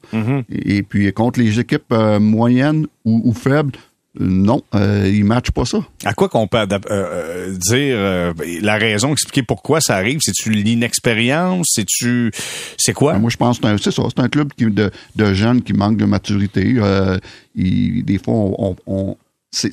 [0.50, 3.78] et, et puis contre les équipes euh, moyennes ou, ou faibles, euh,
[4.18, 5.78] non, euh, ils matchent pas ça.
[6.04, 10.18] À quoi qu'on peut euh, euh, dire euh, la raison, expliquer pourquoi ça arrive?
[10.20, 11.68] C'est-tu l'inexpérience?
[11.70, 12.32] C'est-tu...
[12.76, 13.12] C'est quoi?
[13.12, 14.02] Ben, moi, je pense que c'est ça.
[14.08, 16.74] C'est un club qui, de, de jeunes qui manquent de maturité.
[17.54, 19.16] Des fois, on,
[19.52, 19.72] c'est,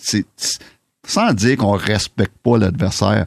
[1.07, 3.25] sans dire qu'on respecte pas l'adversaire.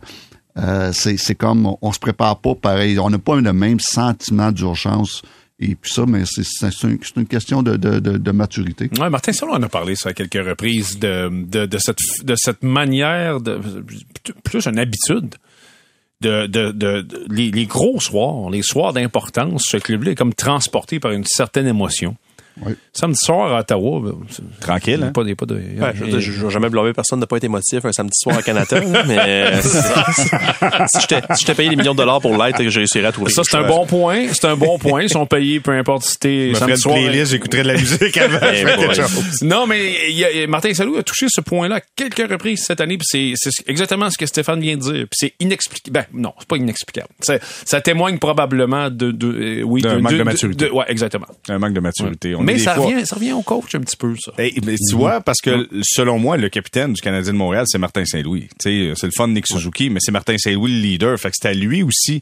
[0.92, 3.00] c'est, c'est comme on, on se prépare pas pareil.
[3.00, 5.22] On n'a pas le même sentiment d'urgence.
[5.62, 6.42] Et puis ça, mais c'est,
[6.84, 8.88] une, une question de, de, de, maturité.
[8.98, 11.28] Ouais, Martin Salon en a parlé ça à quelques reprises de,
[11.66, 13.38] de, cette, de cette manière,
[14.42, 15.34] plus une habitude.
[16.22, 20.34] De, de, de, de- les, les gros soirs, les soirs d'importance, ce club-là est comme
[20.34, 22.14] transporté par une certaine émotion.
[22.66, 22.74] Oui.
[22.92, 24.12] Samedi soir à Ottawa,
[24.60, 25.12] Tranquille, il y a hein?
[25.12, 27.24] pas, il y a pas de, Ouais, je, je, je vais jamais blâmer personne de
[27.26, 29.60] pas être émotif un samedi soir à Canada, mais euh,
[30.86, 33.30] si j'étais si payé des millions de dollars pour l'être, je réussirais à trouver.
[33.30, 34.26] Ça, c'est un bon point.
[34.32, 35.02] C'est un bon point.
[35.02, 36.94] Ils sont payés, peu importe si t'es samedi soir.
[36.96, 38.38] playlist, j'écouterais de la musique avant.
[38.52, 39.44] Eh.
[39.44, 42.80] Non, mais il y a- Martin Salou a touché ce point-là à quelques reprises cette
[42.80, 44.92] année, puis c'est c'est exactement ce que Stéphane vient de dire.
[45.08, 45.90] Puis c'est inexplicable.
[46.12, 47.08] Ben non, c'est pas inexplicable.
[47.20, 50.64] Ça, ça témoigne probablement de, de euh, oui, D'un de- manque de de- maturité.
[50.66, 51.26] de- ouais, exactement.
[51.48, 52.34] Un manque de maturité.
[52.34, 54.32] On mais ça fois- revient, ça revient au coach un petit peu ça.
[54.38, 57.78] Hey, mais tu vois, parce que selon moi, le capitaine du Canadien de Montréal, c'est
[57.78, 58.48] Martin Saint-Louis.
[58.62, 61.18] Tu sais, c'est le fun de Nick Suzuki, mais c'est Martin Saint-Louis le leader.
[61.18, 62.20] Fait que c'est à lui aussi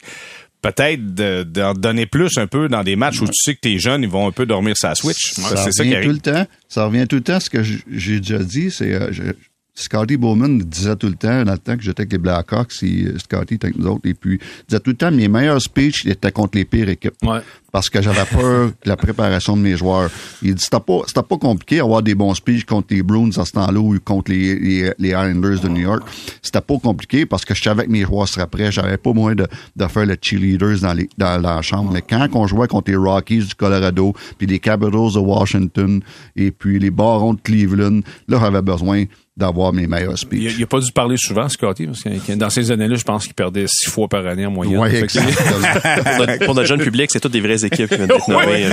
[0.61, 3.79] peut-être de- d'en donner plus un peu dans des matchs où tu sais que tes
[3.79, 5.33] jeunes, ils vont un peu dormir sa switch.
[5.35, 6.45] Ça, c'est ça revient qui tout le temps.
[6.67, 7.39] Ça revient tout le temps.
[7.39, 9.23] Ce que j'ai déjà dit, c'est euh, je-
[9.79, 13.05] Scotty Bowman disait tout le temps, dans le temps que j'étais avec les Blackhawks, et
[13.05, 15.61] euh, Scotty était avec nous autres, et puis il disait tout le temps, mes meilleurs
[15.61, 17.15] speeches étaient contre les pires équipes.
[17.23, 17.39] Ouais.
[17.71, 20.09] Parce que j'avais peur de la préparation de mes joueurs.
[20.41, 23.45] Il dit, c'était pas, c'était pas compliqué d'avoir des bons speeches contre les Bruins à
[23.45, 26.01] ce temps-là ou contre les, les, les Islanders de New York.
[26.41, 28.71] C'était pas compliqué parce que je savais que mes joueurs seraient prêts.
[28.71, 31.91] J'avais pas moyen de, de faire le cheerleaders dans, les, dans la chambre.
[31.93, 36.01] Mais quand on jouait contre les Rockies du Colorado, puis les Capitals de Washington,
[36.35, 39.05] et puis les Barons de Cleveland, là, j'avais besoin
[39.39, 40.55] d'avoir mes meilleurs speeches.
[40.57, 43.33] il a pas dû parler souvent, Scotty, parce que dans ces années-là, je pense qu'il
[43.33, 44.77] perdait six fois par année en moyenne.
[44.79, 44.99] Ouais.
[45.09, 48.65] Pour notre, pour notre jeune public, c'est toutes des vraies équipes qui viennent d'être nommées,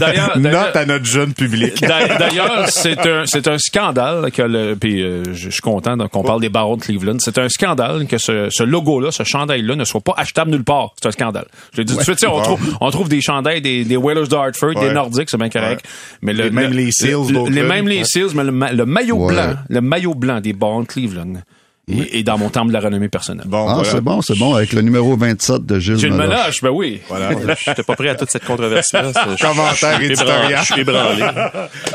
[0.00, 1.80] D'ailleurs, Note à notre jeune public.
[1.80, 6.10] D'a- D'ailleurs, c'est un, c'est un scandale que le, puis euh, je suis content donc,
[6.10, 7.16] qu'on parle des barons de Cleveland.
[7.20, 10.94] C'est un scandale que ce, ce logo-là, ce chandail-là ne soit pas achetable nulle part.
[11.00, 11.46] C'est un scandale.
[11.72, 13.84] Je le dis tout de suite, tu sais, on trouve, on trouve des chandails des,
[13.84, 14.88] des Whalers de Hartford, Ouais.
[14.88, 15.84] des Nordiques, c'est bien correct.
[16.22, 17.68] Mais le, Et même le- les Seals les clubs.
[17.68, 19.32] même les Seals, mais le, ma- le maillot Ouais.
[19.34, 21.34] blanc, le maillot blanc des barons de Cleveland
[21.88, 23.46] et, et dans mon temple de la renommée personnelle.
[23.46, 23.90] Bon, Ah, voilà.
[23.90, 26.62] c'est bon, c'est bon, avec le numéro 27 de Gilles le Meloche.
[26.62, 27.00] ben oui.
[27.08, 27.30] Voilà.
[27.64, 29.12] J'étais pas prêt à toute cette controverse-là.
[29.12, 30.54] C'est- Commentaire je suis ébranlé.
[30.54, 30.58] éditorial.
[30.60, 31.24] Je suis ébranlé.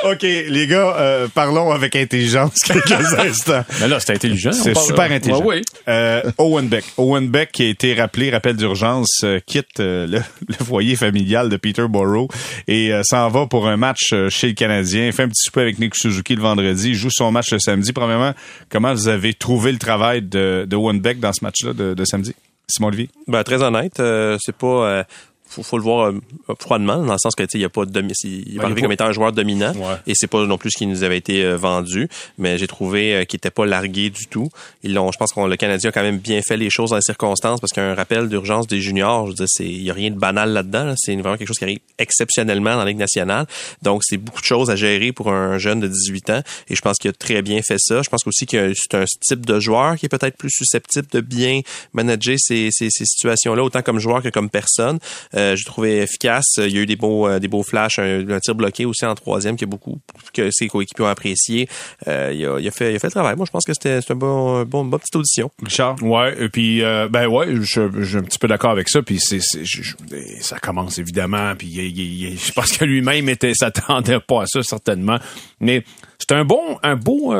[0.11, 3.65] OK, les gars, euh, parlons avec intelligence quelques instants.
[3.81, 4.51] Mais là, c'était intelligent.
[4.51, 5.43] C'est parle- super intelligent.
[5.43, 5.61] Ouais, oui.
[5.87, 6.85] Euh, Owen Beck.
[6.97, 11.49] Owen Beck qui a été rappelé, rappel d'urgence, euh, quitte euh, le, le foyer familial
[11.49, 12.29] de Peterborough
[12.67, 15.11] et euh, s'en va pour un match euh, chez le Canadien.
[15.11, 16.89] Fait un petit souper avec Nick Suzuki le vendredi.
[16.89, 17.91] Il joue son match le samedi.
[17.91, 18.33] Premièrement,
[18.69, 22.35] comment vous avez trouvé le travail de, de Beck dans ce match-là de, de samedi?
[22.69, 23.09] Simon Olivier?
[23.27, 24.67] Ben, très honnête, euh, c'est pas.
[24.67, 25.03] euh,
[25.49, 26.19] faut, faut le voir euh,
[26.59, 28.81] froidement, dans le sens que tu sais, il y a pas de il est arrivé
[28.81, 29.95] comme étant un joueur dominant, Ouais.
[30.07, 32.07] et c'est pas non plus ce qui nous avait été euh, vendu.
[32.37, 34.49] Mais j'ai trouvé euh, qu'il était pas largué du tout.
[34.83, 36.95] Ils l'ont, je pense que le Canadien a quand même bien fait les choses dans
[36.95, 39.93] les circonstances, parce qu'un rappel d'urgence des juniors, je veux dire, c'est il y a
[39.93, 40.85] rien de banal là-dedans.
[40.85, 40.93] là.
[40.97, 43.45] C'est vraiment quelque chose qui arrive exceptionnellement dans la Ligue nationale.
[43.81, 46.81] Donc c'est beaucoup de choses à gérer pour un jeune de 18 ans, et je
[46.81, 48.01] pense qu'il a très bien fait ça.
[48.01, 51.21] Je pense aussi que c'est un type de joueur qui est peut-être plus susceptible de
[51.21, 51.61] bien
[51.93, 54.99] manager ces, ces, ces situations-là, autant comme joueur que comme personne.
[55.35, 56.45] Euh, j'ai trouvé efficace.
[56.57, 59.05] Il y a eu des beaux, euh, des beaux flashs, un, un tir bloqué aussi
[59.05, 59.99] en troisième que beaucoup,
[60.33, 61.67] que ses coéquipiers ont apprécié.
[62.07, 63.35] Euh, il, a, il, a fait, il a fait le travail.
[63.35, 65.51] Moi, je pense que c'était c'était un bon, bon, une bonne petite audition.
[65.63, 66.01] Richard?
[66.03, 69.01] Ouais, et puis euh, ben ouais, je, je suis un petit peu d'accord avec ça.
[69.01, 69.95] Puis c'est, c'est je- je-
[70.41, 71.53] ça commence évidemment.
[71.57, 75.17] Puis il- il- il- je pense que lui-même était s'attendait pas à ça certainement.
[75.59, 75.83] Mais
[76.19, 77.33] c'est un bon, un beau.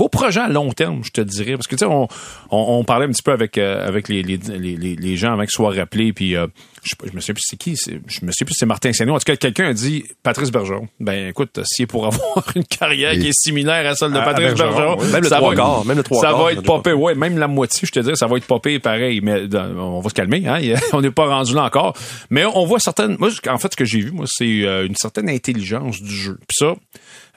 [0.00, 2.04] Euh, Beau projet à long terme, je te dirais, parce que tu sais, on,
[2.50, 5.32] on, on parlait un petit peu avec euh, avec les, les, les, les- les gens
[5.34, 6.46] avant qu'ils soient rappelés, puis euh,
[6.82, 7.92] je, je me souviens plus c'est qui, je
[8.24, 9.14] me souviens plus si c'est Martin Saint-Louis.
[9.14, 10.88] En tout cas, quelqu'un a dit Patrice Bergeron.
[11.00, 14.54] Ben écoute, s'il est pour avoir une carrière qui est similaire à celle de Patrice
[14.54, 15.12] Bergeron, Bergeron, oui.
[15.12, 16.92] Même le ça trois va- quarts, même le trois ça quarts, va être dirais popé,
[16.94, 20.08] ouais, même la moitié, je te dis, ça va être popé pareil, mais on va
[20.08, 20.58] se calmer, hein,
[20.94, 21.94] on n'est pas rendu là encore.
[22.30, 24.96] Mais on voit certaines, moi, en fait, ce que j'ai vu, moi, c'est euh, une
[24.96, 26.38] certaine intelligence du jeu.
[26.48, 26.74] Puis ça,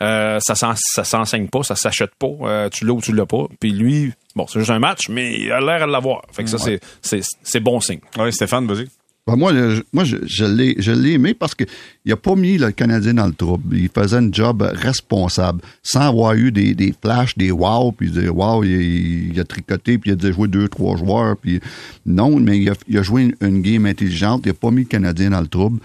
[0.04, 3.26] euh, ça s'en- ça s'enseigne pas, ça s'achète pas, euh, tu l'as ou tu l'as
[3.26, 3.48] pas.
[3.60, 6.22] Puis lui, bon, c'est juste un match, mais il a l'air à l'avoir.
[6.32, 8.00] Fait que ça, c'est, c'est, c'est bon signe.
[8.20, 8.88] Oui, Stéphane, vas-y.
[9.26, 11.63] Ben, moi, je, moi, je, je l'ai, je l'ai aimé parce que
[12.04, 13.78] il a pas mis le Canadien dans le trouble.
[13.78, 18.36] Il faisait un job responsable, sans avoir eu des, des flashs, des wow, puis dire
[18.38, 21.62] wow, il, il a tricoté, puis il a déjà joué deux, trois joueurs, puis
[22.06, 24.42] non, mais il a, il a joué une, une game intelligente.
[24.46, 25.80] Il a pas mis le Canadien dans le trouble.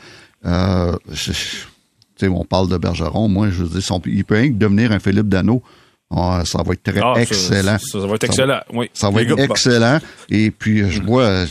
[0.45, 1.31] Euh, je-
[2.27, 3.29] on parle de Bergeron.
[3.29, 5.63] Moi, je veux dire, son- il peut rien que devenir un Philippe Dano.
[6.11, 7.77] Ah, ça va être très Ah, excellent.
[7.79, 8.91] Ça, ça va être excellent, oui.
[8.95, 9.99] Ça va être excellent.
[10.31, 11.47] Et puis, je vois euh,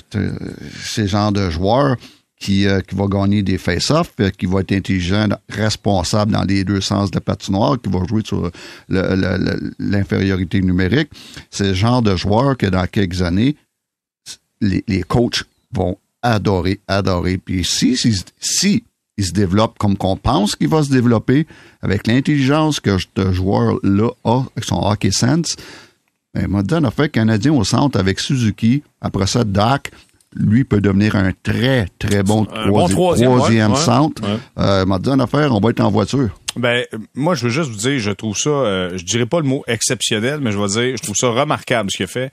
[0.83, 1.95] ces genres de joueurs
[2.39, 6.63] qui, euh, qui va gagner des face-offs, euh, qui va être intelligent, responsable dans les
[6.63, 8.51] deux sens de la patinoire, qui va jouer sur
[9.79, 11.09] l'infériorité numérique.
[11.49, 13.55] C'est le genre de joueurs que dans quelques années,
[14.61, 17.37] les, les coachs vont adorer, adorer.
[17.37, 18.83] Puis si, si, si
[19.17, 21.47] il se développe comme qu'on pense qu'il va se développer,
[21.81, 25.55] avec l'intelligence que ce joueur-là a, avec son hockey sense,
[26.33, 28.83] ben, m'a dit un affaire canadien au centre avec Suzuki.
[29.01, 29.91] Après ça, Dak,
[30.35, 34.21] lui, peut devenir un très, très bon, troisième, ouais, ouais, centre.
[34.21, 34.37] ouais.
[34.59, 36.29] Euh, on va être en voiture.
[36.55, 39.47] Ben, moi, je veux juste vous dire, je trouve ça, euh, je dirais pas le
[39.47, 42.31] mot exceptionnel, mais je vais dire, je trouve ça remarquable ce qu'il a fait.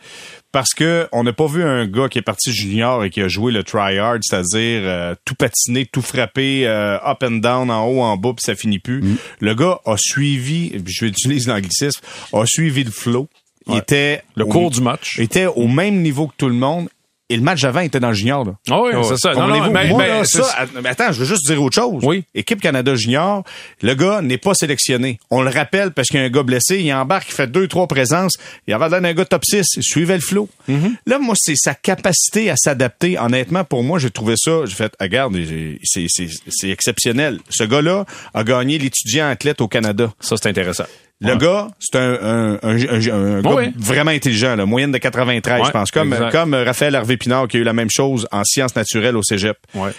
[0.55, 3.27] Parce que on n'a pas vu un gars qui est parti junior et qui a
[3.27, 8.01] joué le try-hard, c'est-à-dire euh, tout patiner, tout frapper, euh, up and down, en haut,
[8.03, 9.03] en bas, puis ça finit plus.
[9.41, 12.01] Le gars a suivi, je vais utiliser l'anglicisme,
[12.33, 13.27] a suivi le flow.
[13.67, 13.79] Il Ouais.
[13.81, 15.19] était Le au- cours du match.
[15.19, 16.89] était au même niveau que tout le monde.
[17.31, 18.53] Et le match avant était dans le junior, là.
[18.71, 19.33] Ah oui, c'est ça.
[19.33, 22.03] Non, non, mais, Moi, mais là, ça, attends, je veux juste dire autre chose.
[22.05, 22.25] Oui.
[22.35, 23.45] Équipe Canada Junior,
[23.81, 25.19] le gars n'est pas sélectionné.
[25.31, 27.67] On le rappelle parce qu'il y a un gars blessé, il embarque, il fait deux,
[27.67, 28.35] trois présences.
[28.67, 30.51] Il avait l'air d'un gars top 6, il suivait le flow.
[30.69, 30.97] Mm-hmm.
[31.07, 33.19] Là, moi, c'est sa capacité à s'adapter.
[33.19, 35.35] Honnêtement, pour moi, j'ai trouvé ça, j'ai fait, ah, regarde,
[35.83, 37.41] c'est exceptionnel.
[37.49, 40.13] Ce gars-là a gagné l'étudiant athlète au Canada.
[40.21, 40.85] ça, c'est intéressant.
[41.25, 41.39] Le Ouais.
[41.39, 43.73] gars, c'est un, un, un, un- un gars Oui.
[43.77, 45.91] vraiment intelligent, là, moyenne de 93, Ouais, je pense.
[45.91, 46.31] Comme, exact.
[46.33, 49.57] comme Raphaël Hervé Pinard qui a eu la même chose en sciences naturelles au cégep.
[49.75, 49.91] Ouais.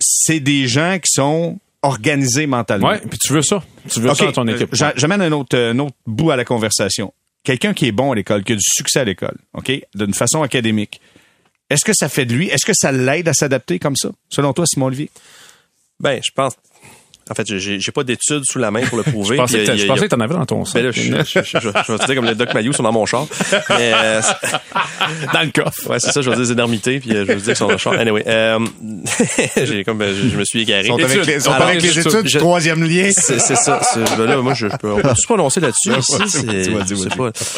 [0.00, 2.88] C'est des gens qui sont organisés mentalement.
[2.88, 3.62] Ouais, puis tu veux ça.
[3.88, 4.74] Tu veux ça dans ton euh, équipe.
[4.74, 7.12] j'a- J'amène un autre, un autre bout à la conversation.
[7.44, 10.42] Quelqu'un qui est bon à l'école, qui a du succès à l'école, OK, d'une façon
[10.42, 11.00] académique.
[11.70, 14.52] Est-ce que ça fait de lui, est-ce que ça l'aide à s'adapter comme ça, selon
[14.52, 15.08] toi, Simon Olivier?
[16.00, 16.54] Ben, je pense.
[17.30, 19.36] En fait, j'ai j'ai pas d'études sous la main pour le prouver.
[19.36, 20.82] Je pensais que y a- que t'en avais dans ton sac.
[20.82, 22.82] Ben là, je, je, je, je, je vais te dire comme les Doc Mayou sont
[22.82, 23.26] dans mon char.
[23.70, 24.20] Mais, euh,
[25.32, 25.90] dans le coffre.
[25.90, 27.56] ouais, c'est ça, je vais dire des énormités, puis euh, je vais vous dire qu'ils
[27.56, 27.92] sont dans le char.
[27.94, 28.58] Anyway, euh,
[29.64, 30.84] j'ai comme, euh, je, je me suis égaré.
[30.84, 33.10] Sont avec les, ils sont Alors, avec les études troisième lien.
[33.12, 33.80] C'est c'est ça.
[33.82, 35.90] c'est- ben là, moi, je, je peux, on peut se prononcer là-dessus?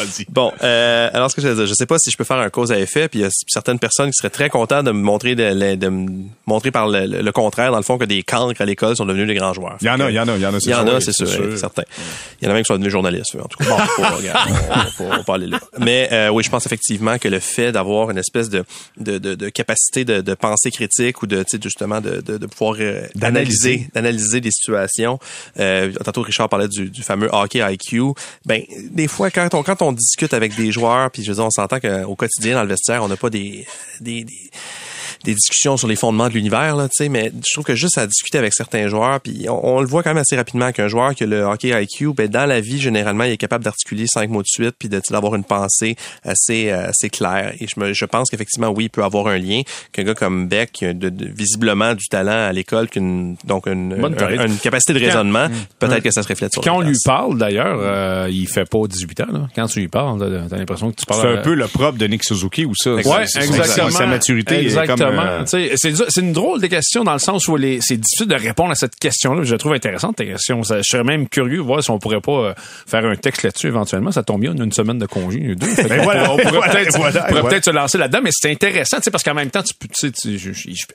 [0.05, 0.25] Ici.
[0.29, 2.37] Bon, euh, alors ce que je veux dire, je sais pas si je peux faire
[2.37, 4.91] un cause à effet, puis il y a certaines personnes qui seraient très contentes de
[4.91, 6.07] me montrer de, de me
[6.45, 9.27] montrer par le, le contraire, dans le fond, que des cancres à l'école sont devenus
[9.27, 9.62] des grands joueurs.
[9.63, 9.77] Joueurs.
[9.81, 10.57] Il y en a, il y en a, il y en a.
[10.59, 11.83] Il y en a, c'est sûr, certain.
[12.41, 13.69] Il y en a même qui sont devenus journalistes, en tout cas.
[13.69, 14.49] Bon, on, regarde,
[15.27, 15.59] on, aller là.
[15.79, 18.63] Mais euh, oui, je pense effectivement que le fait d'avoir une espèce de,
[18.97, 22.75] de, de, de capacité de, de, pensée critique ou de, justement, de, de, de pouvoir
[22.79, 25.19] euh, d'analyser, d'analyser des situations.
[25.59, 28.13] Euh, tantôt, Richard parlait du, du, fameux hockey IQ.
[28.45, 31.45] Ben, des fois, quand on, quand on discute avec des joueurs, puis je veux dire,
[31.45, 33.65] on s'entend qu'au quotidien, dans le vestiaire, on n'a pas des,
[34.01, 34.49] des, des
[35.23, 37.97] des discussions sur les fondements de l'univers, là, tu sais, mais je trouve que juste
[37.97, 41.15] à discuter avec certains joueurs, puis on, le voit quand même assez rapidement qu'un joueur
[41.15, 44.29] qui a le hockey IQ, ben, dans la vie, généralement, il est capable d'articuler cinq
[44.29, 47.53] mots de suite, puis d'avoir une pensée assez, euh, assez claire.
[47.59, 50.47] Et je, me, je pense qu'effectivement, oui, il peut avoir un lien, qu'un gars comme
[50.47, 54.99] Beck, qui a de, visiblement du talent à l'école, qu'une donc une, une, capacité de
[54.99, 55.47] raisonnement,
[55.79, 58.79] peut-être que ça se reflète sur Quand on lui parle, d'ailleurs, euh, il fait pas
[58.87, 59.25] 18 ans.
[59.31, 59.47] Là.
[59.55, 61.21] Quand tu lui parles, t'as l'impression que tu parles...
[61.21, 62.95] C'est un peu le propre de Nick Suzuki ou ça?
[62.95, 63.89] Ouais, exactement.
[63.89, 65.12] Sa maturité exactement.
[65.45, 68.95] C'est une drôle de question dans le sens où c'est difficile de répondre à cette
[68.95, 69.43] question-là.
[69.43, 70.61] Je trouve intéressante ta question.
[70.63, 72.53] je serais même curieux de voir si on pourrait pas euh,
[72.87, 74.11] faire un texte là-dessus éventuellement.
[74.11, 75.67] Ça tombe bien, on a une semaine de congé, deux.
[75.87, 76.69] Ben on pourrait
[77.49, 79.73] peut-être se lancer là-dedans, mais c'est intéressant, parce qu'en même temps, tu,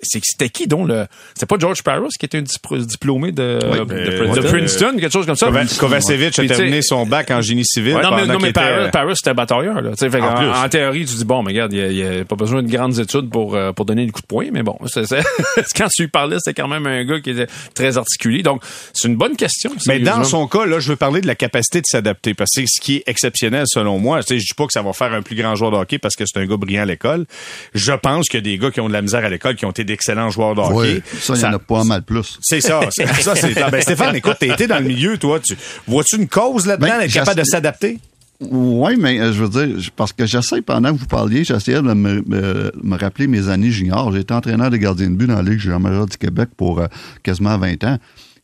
[0.03, 4.97] c'était qui donc le, c'était pas George Paris qui était un diplômé de, de, Princeton,
[4.99, 5.51] quelque chose comme ça.
[5.79, 7.95] Kovacevic a terminé son bac en génie civil.
[7.95, 9.81] non, mais, non, mais Paris, Paris c'était batailleur.
[9.81, 9.91] Là.
[9.91, 12.99] En, en, théorie, tu dis bon, mais regarde, il n'y a, pas besoin de grandes
[12.99, 14.77] études pour euh, pour donner le coup de poing, mais bon,
[15.77, 18.43] quand tu lui parlais, c'était quand même un gars qui était très articulé.
[18.43, 19.71] Donc, c'est une bonne question.
[19.87, 22.63] Mais dans son cas, là, je veux parler de la capacité de s'adapter parce que
[22.63, 24.23] c'est ce qui est exceptionnel selon moi.
[24.23, 25.99] Tu sais, je dis pas que ça va faire un plus grand joueur de hockey
[25.99, 27.27] parce que c'est un gars brillant à l'école.
[27.75, 29.65] Je pense qu'il y a des gars qui ont de la misère à l'école qui
[29.65, 30.75] ont été d'excellents joueurs de hockey.
[30.75, 32.39] Oui, ça, il y en a pas mal plus.
[32.43, 32.81] C'est ça.
[32.91, 35.41] ça c'est, ben, Stéphane, écoute, t'as été dans le milieu, toi.
[35.41, 37.99] Tu, vois-tu une cause là-dedans ben, d'être capable de s'adapter?
[38.41, 41.93] Oui, mais euh, je veux dire, parce que j'essaie, pendant que vous parliez, j'essayais de
[41.93, 44.17] me, rappeler mes années juniors.
[44.17, 46.87] Été entraîneur de gardien de but dans la Ligue junior du Québec pour euh,
[47.25, 47.99] quasiment 20 ans.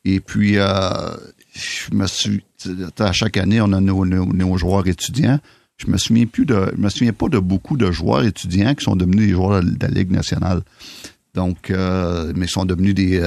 [0.04, 0.88] Et puis, euh,
[1.54, 2.42] je me suis...
[2.98, 5.38] À chaque année, on a nos, joueurs étudiants.
[5.76, 8.84] Je me souviens plus de, je me souviens pas de beaucoup de joueurs étudiants qui
[8.84, 10.62] sont devenus des joueurs de, la Ligue nationale.
[11.34, 11.70] Donc,
[12.34, 13.20] mais sont devenus des,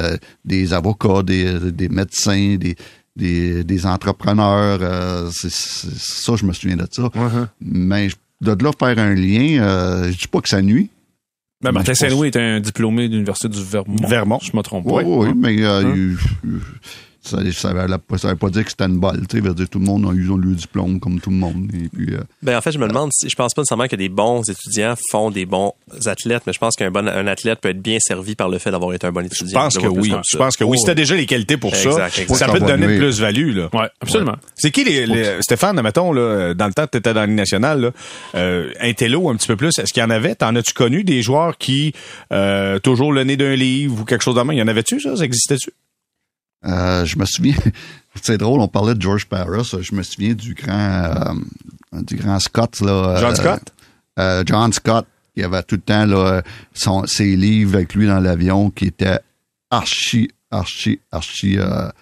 [0.44, 2.76] des avocats, des, des médecins, des,
[3.18, 4.80] des, des entrepreneurs.
[4.82, 7.04] Euh, c'est, ça, je me souviens de ça.
[7.04, 7.48] Uh-huh.
[7.60, 8.10] Mais
[8.42, 10.90] de là faire un lien, euh, je dis pas que ça nuit.
[11.62, 14.08] Ben, Martin Saint-Louis est un diplômé de l'Université du Vermont.
[14.08, 14.40] Vermont.
[14.42, 14.94] Je me trompe pas.
[14.94, 16.60] Oui, oui, mais euh, hein?
[17.28, 19.28] Ça, ça, veut, pas dire que c'était une balle.
[19.28, 21.70] Tu sais, dire tout le monde a eu le diplôme comme tout le monde.
[21.74, 23.96] Et puis, euh, ben, en fait, je me demande si, je pense pas nécessairement que
[23.96, 25.74] des bons étudiants font des bons
[26.06, 28.72] athlètes, mais je pense qu'un bon un athlète peut être bien servi par le fait
[28.72, 29.70] d'avoir été un bon étudiant.
[29.70, 30.14] Je pense que oui.
[30.30, 30.78] Je pense que oui.
[30.78, 33.70] Si t'as déjà les qualités pour ça, ça peut te donner de plus-value, là.
[33.74, 34.36] Ouais, absolument.
[34.56, 37.82] C'est qui les, les, Stéphane, mettons, là, dans le temps que t'étais dans l'année nationale,
[37.82, 37.92] là,
[38.36, 38.94] euh, un
[39.36, 40.36] petit peu plus, est-ce qu'il y en avait?
[40.36, 41.94] T'en as-tu connu des joueurs qui,
[42.32, 44.58] euh, toujours le nez d'un livre ou quelque chose de même?
[44.58, 45.16] Y en avait-tu, ça?
[45.16, 45.72] Ça existait-tu?
[46.66, 47.56] Euh, je me souviens,
[48.22, 49.64] c'est drôle, on parlait de George Paris.
[49.82, 53.18] Je me souviens du grand, euh, du grand Scott là.
[53.20, 53.74] John euh, Scott?
[54.20, 56.42] Euh, John Scott, qui avait tout le temps là
[56.74, 59.20] son, ses livres avec lui dans l'avion, qui était
[59.70, 61.58] archi, archi, archi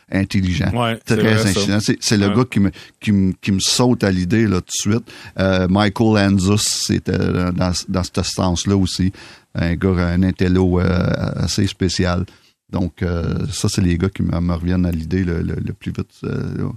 [0.09, 0.71] intelligent.
[0.73, 1.79] Ouais, très intelligent.
[1.99, 5.11] C'est le gars qui me, qui me, qui me saute à l'idée tout de suite.
[5.37, 9.11] Michael Anzus, c'était dans, dans ce sens-là aussi,
[9.53, 12.25] un gars, un intello assez spécial.
[12.69, 16.19] Donc, euh, ça, c'est les gars qui me, reviennent à l'idée le, plus vite.
[16.23, 16.69] Euh,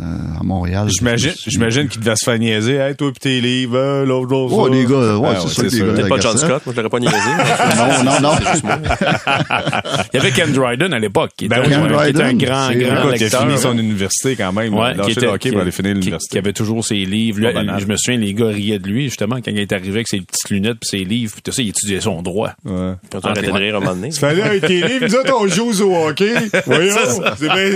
[0.00, 0.88] euh, à Montréal.
[0.88, 2.76] J'imagine, j'imagine qu'il devait se faire niaiser.
[2.76, 4.54] Hey, toi pis tes livres, euh, l'autre, l'autre.
[4.56, 5.84] Oh, les gars, ouais, ah, c'est ça.
[5.84, 7.16] Peut-être pas John Scott, moi je l'aurais pas niaisé.
[7.76, 8.32] non, non, non.
[10.12, 11.72] Il y avait Ken Dryden à l'époque, qui, ben, qui
[12.08, 13.16] était un grand, grand lecteur.
[13.16, 14.74] Qui a fini son université quand même.
[14.74, 16.32] Ouais, qui était, hockey pour aller finir l'université.
[16.32, 17.40] Qui avait toujours ses livres.
[17.40, 20.08] Là, je me souviens, les gars riaient de lui, justement, quand il est arrivé avec
[20.08, 22.52] ses petites lunettes pis ses livres, pis tout ça, il étudiait son droit.
[22.64, 22.92] Ouais.
[23.22, 24.10] Arrêtez de rire un moment donné.
[24.10, 26.32] Tu fallait avec tes livres, nous autres, on joue au hockey.
[26.66, 26.94] Voyons,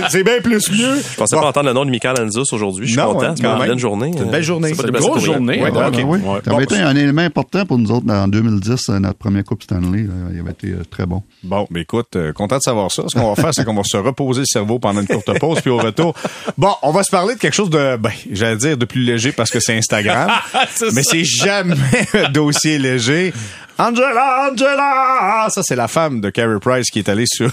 [0.09, 0.95] c'est bien plus mieux.
[1.11, 2.14] Je pensais pas entendre le nom de Michael
[2.51, 2.87] Aujourd'hui.
[2.87, 3.33] Je suis non, content.
[3.35, 4.11] C'est une bonne journée.
[4.15, 4.73] C'est une belle journée.
[4.73, 5.61] C'est une grosse journée.
[5.61, 6.03] Ouais, okay.
[6.03, 6.19] oui.
[6.43, 9.63] Ça avait été un élément important pour nous autres en 2010, euh, notre première Coupe
[9.63, 10.07] Stanley.
[10.33, 11.23] Il avait été euh, très bon.
[11.43, 13.03] Bon, mais écoute, euh, content de savoir ça.
[13.07, 15.61] Ce qu'on va faire, c'est qu'on va se reposer le cerveau pendant une courte pause,
[15.61, 16.13] puis au retour,
[16.57, 19.31] bon, on va se parler de quelque chose de, ben, j'allais dire de plus léger
[19.31, 20.31] parce que c'est Instagram,
[20.93, 21.75] mais c'est jamais
[22.13, 23.33] un dossier léger.
[23.77, 25.47] Angela, Angela!
[25.49, 27.51] Ça, c'est la femme de Carrie Price qui est allée sur.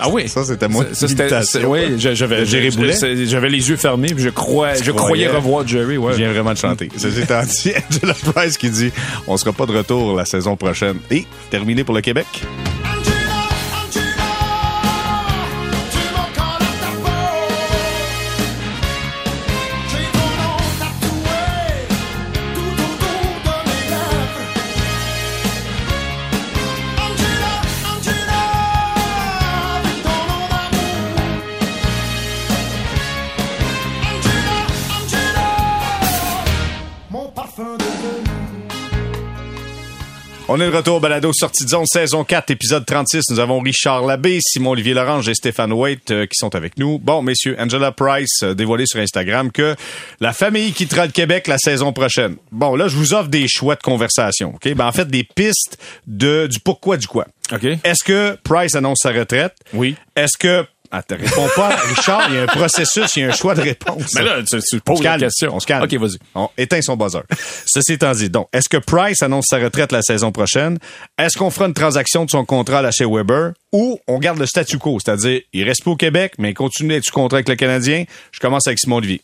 [0.00, 0.28] Ah oui?
[0.28, 0.86] Ça, c'était moi.
[0.92, 3.76] Ça, c'était, oui, j'avais, j'avais les yeux
[4.16, 6.12] je crois, je croyais revoir Jerry, ouais.
[6.12, 6.88] Je viens vraiment de chanter.
[6.96, 7.10] C'est
[7.90, 8.92] Angela Price qui dit,
[9.26, 10.98] on sera pas de retour la saison prochaine.
[11.10, 12.26] Et, terminé pour le Québec.
[40.54, 43.30] On est de retour au balado sortie de zone saison 4 épisode 36.
[43.30, 46.98] Nous avons Richard Labbé, Simon Olivier Lorange et Stéphane Waite euh, qui sont avec nous.
[46.98, 49.74] Bon, messieurs, Angela Price euh, dévoilé sur Instagram que
[50.20, 52.36] la famille quittera le Québec la saison prochaine.
[52.50, 54.52] Bon, là, je vous offre des choix de conversation.
[54.54, 54.74] OK?
[54.74, 57.28] Ben, en fait, des pistes de, du pourquoi du quoi.
[57.50, 57.64] OK.
[57.64, 59.54] Est-ce que Price annonce sa retraite?
[59.72, 59.96] Oui.
[60.16, 62.26] Est-ce que Attends, réponds pas, Richard.
[62.28, 64.14] Il y a un processus, il y a un choix de réponse.
[64.14, 65.54] Mais là, tu, tu on poses se la question.
[65.54, 65.84] On se calme.
[65.84, 66.18] OK, vas-y.
[66.34, 67.22] On éteint son buzzer.
[67.66, 70.78] Ceci étant dit, donc, est-ce que Price annonce sa retraite la saison prochaine?
[71.18, 73.52] Est-ce qu'on fera une transaction de son contrat là chez Weber?
[73.72, 76.90] Ou on garde le statu quo, c'est-à-dire, il reste pas au Québec, mais il continue
[76.90, 78.04] d'être sous contrat avec le Canadien?
[78.30, 79.22] Je commence avec Simon Olivier.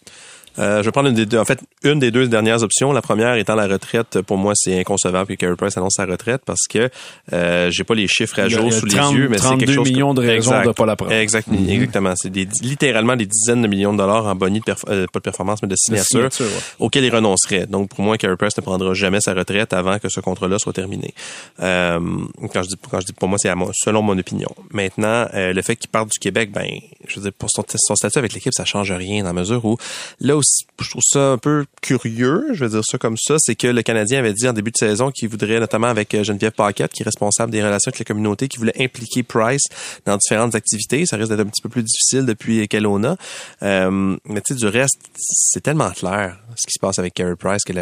[0.58, 2.92] Euh, je vais prendre une des deux, en fait, une des deux dernières options.
[2.92, 4.20] La première étant la retraite.
[4.22, 6.90] Pour moi, c'est inconcevable que Carey Price annonce sa retraite parce que
[7.32, 9.74] euh, j'ai pas les chiffres à jour sous 30 les yeux, mais c'est 32 quelque
[9.74, 9.88] chose.
[9.88, 10.66] millions de raisons Exact.
[10.66, 11.12] de pas la prendre.
[11.12, 12.14] Exact- Exactement.
[12.16, 15.18] C'est des, littéralement des dizaines de millions de dollars en boni de perf- euh, pas
[15.20, 16.62] de performance, mais de signature, signature, ouais.
[16.80, 17.66] auxquels il renoncerait.
[17.66, 20.72] Donc, pour moi, Carey Price ne prendra jamais sa retraite avant que ce contrat-là soit
[20.72, 21.14] terminé.
[21.60, 22.00] Euh,
[22.52, 24.48] quand je dis, quand je dis pour moi, c'est selon mon opinion.
[24.72, 26.66] Maintenant, euh, le fait qu'il parte du Québec, ben,
[27.06, 29.64] je veux dire, pour son, son statut avec l'équipe, ça change rien dans la mesure
[29.64, 29.76] où,
[30.20, 30.47] là aussi,
[30.80, 33.82] je trouve ça un peu curieux, je vais dire ça comme ça, c'est que le
[33.82, 37.02] Canadien avait dit en début de saison qu'il voudrait, notamment avec euh, Geneviève Paquette, qui
[37.02, 39.64] est responsable des relations avec la communauté, qui voulait impliquer Price
[40.06, 41.06] dans différentes activités.
[41.06, 43.16] Ça risque d'être un petit peu plus difficile depuis Kelowna.
[43.62, 47.36] Euh, mais tu sais, du reste, c'est tellement clair ce qui se passe avec Carey
[47.36, 47.78] Price qu'il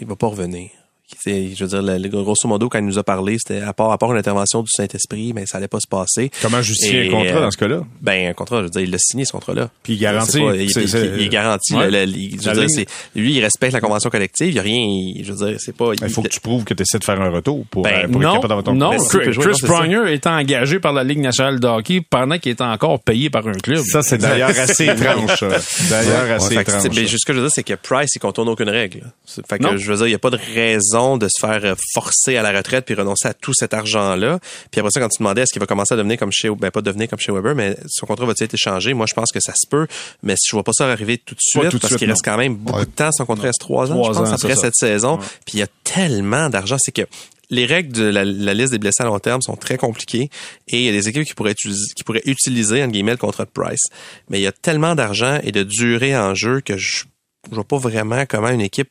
[0.00, 0.77] il va pas revenir.
[1.16, 3.72] C'est- Je veux dire, le, le- grosso modo, quand il nous a parlé, c'était à
[3.72, 6.30] part, à part une intervention du Saint-Esprit, mais ça allait pas se passer.
[6.42, 7.80] Comment justifier Et, un contrat euh, dans ce cas-là?
[8.02, 9.70] Ben, un contrat, je veux dire, il l'a signé, ce contrat-là.
[9.82, 10.38] Puis il garantit.
[10.40, 11.74] Pas- il, C'est- il- c'est- il est garanti.
[11.74, 11.90] Ouais.
[11.90, 14.48] le- le- il- je La veux dire, c'est- lui, il respecte la convention collective.
[14.48, 15.92] Il y a rien, il- je veux dire, c'est pas.
[16.00, 18.08] Il faut que tu prouves que tu essaies de faire un retour pour, Ben, euh,
[18.08, 18.90] pour être Non, capable d'avoir ton non.
[18.90, 19.72] Mais Chris, jouer, Chris non, c'est ça.
[19.72, 23.46] Pronger est engagé par la Ligue nationale de hockey pendant qu'il est encore payé par
[23.48, 23.82] un club.
[23.84, 25.34] Ça, c'est d'ailleurs assez étrange.
[25.38, 25.48] ça.
[25.88, 26.82] D'ailleurs, assez étrange.
[26.84, 29.10] ben, juste ce que je veux dire, c'est que Price, il contourne aucune règle.
[29.48, 31.74] Fait que je veux dire, il n'y a pas de raison de se faire euh,
[31.94, 34.38] forcer à la retraite puis renoncer à tout cet argent-là.
[34.70, 36.70] Puis après ça, quand tu demandais est-ce qu'il va commencer à devenir comme chez, ben
[36.70, 38.94] pas devenir comme chez Weber, mais son contrat va-t-il être échangé?
[38.94, 39.86] Moi, je pense que ça se peut,
[40.22, 42.24] mais je vois pas ça arriver tout de suite Pas tout de parce qu'il reste
[42.24, 42.84] quand même beaucoup Ouais.
[42.86, 43.10] de temps.
[43.12, 44.60] Son contrat reste trois ans, je pense, ans, après ça.
[44.62, 45.16] cette saison.
[45.18, 45.24] Ouais.
[45.46, 47.02] Puis il y a tellement d'argent, c'est que
[47.50, 50.28] les règles de la, la liste des blessés à long terme sont très compliquées
[50.68, 53.16] et il y a des équipes qui pourraient utiliser, qui pourraient utiliser entre guillemets le
[53.16, 53.84] contrat de Price.
[54.28, 57.04] Mais il y a tellement d'argent et de durée en jeu que je
[57.50, 58.90] je vois pas vraiment comment une équipe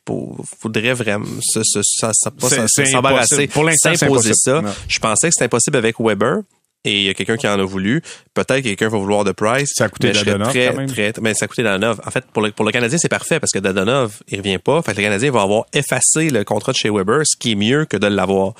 [0.62, 1.80] voudrait vraiment se, se,
[2.92, 4.60] s'embarrasser, s'imposer ça.
[4.88, 6.38] Je pensais que c'était impossible avec Weber.
[6.84, 8.02] Et il y a quelqu'un qui en a voulu.
[8.34, 9.68] Peut-être que quelqu'un va vouloir de Price.
[9.74, 10.86] Ça a coûté Dadonov, très, quand même.
[10.86, 12.00] très, mais ça a coûté Dadonov.
[12.06, 14.80] En fait, pour le, pour le Canadien, c'est parfait parce que Dadonov, il revient pas.
[14.82, 17.54] Fait que le Canadien va avoir effacé le contrat de chez Weber, ce qui est
[17.56, 18.52] mieux que de l'avoir.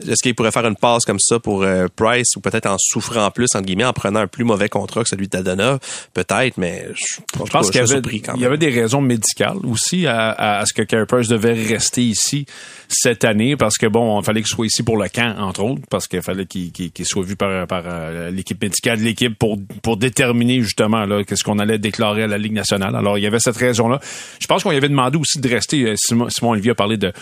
[0.00, 3.30] Est-ce qu'il pourrait faire une passe comme ça pour euh, Price ou peut-être en souffrant
[3.30, 5.78] plus, entre guillemets, en prenant un plus mauvais contrat que celui de Dadonov?
[6.14, 9.02] Peut-être, mais je, Je pense qu'il y avait, surpris quand il y avait des raisons
[9.02, 12.46] médicales aussi à, à- à ce que Carey Price devait rester ici
[12.88, 15.82] cette année parce que bon, il fallait qu'il soit ici pour le camp, entre autres,
[15.90, 19.36] parce qu'il fallait qu'il qu'il- qu'il soit vu par, par euh, l'équipe médicale de l'équipe
[19.38, 22.94] pour, pour déterminer justement là qu'est-ce qu'on allait déclarer à la Ligue nationale.
[22.96, 24.00] Alors, il y avait cette raison-là.
[24.40, 25.82] Je pense qu'on lui avait demandé aussi de rester.
[25.84, 27.12] euh, Simon, Simon Olivier a parlé de,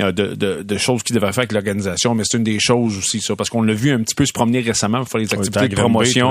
[0.00, 2.96] euh, de, de, de choses qu'il devait faire avec l'organisation, mais c'est une des choses
[2.98, 5.28] aussi, ça, parce qu'on l'a vu un petit peu se promener récemment pour faire les
[5.38, 6.28] activités de promotion.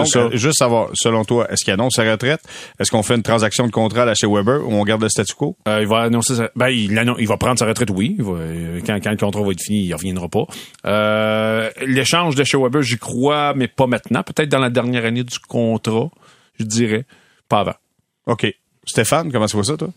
[0.00, 0.18] Donc, ça.
[0.20, 2.40] euh, juste savoir, selon toi, est-ce qu'il annonce sa retraite?
[2.78, 5.34] Est-ce qu'on fait une transaction de contrat là chez Weber ou on garde le statu
[5.34, 5.56] quo?
[5.66, 8.14] Euh, il va annoncer sa- ben, il, annon- il va prendre sa retraite, oui.
[8.18, 10.44] Il va- euh, quand, quand le contrat va être fini, il reviendra pas.
[10.86, 14.22] Euh, L'échange de chez Weber, j'y crois, mais pas maintenant.
[14.22, 16.08] Peut-être dans la dernière année du contrat,
[16.58, 17.04] je dirais.
[17.48, 17.74] Pas avant.
[18.26, 18.46] OK.
[18.84, 19.88] Stéphane, comment tu vois ça, toi?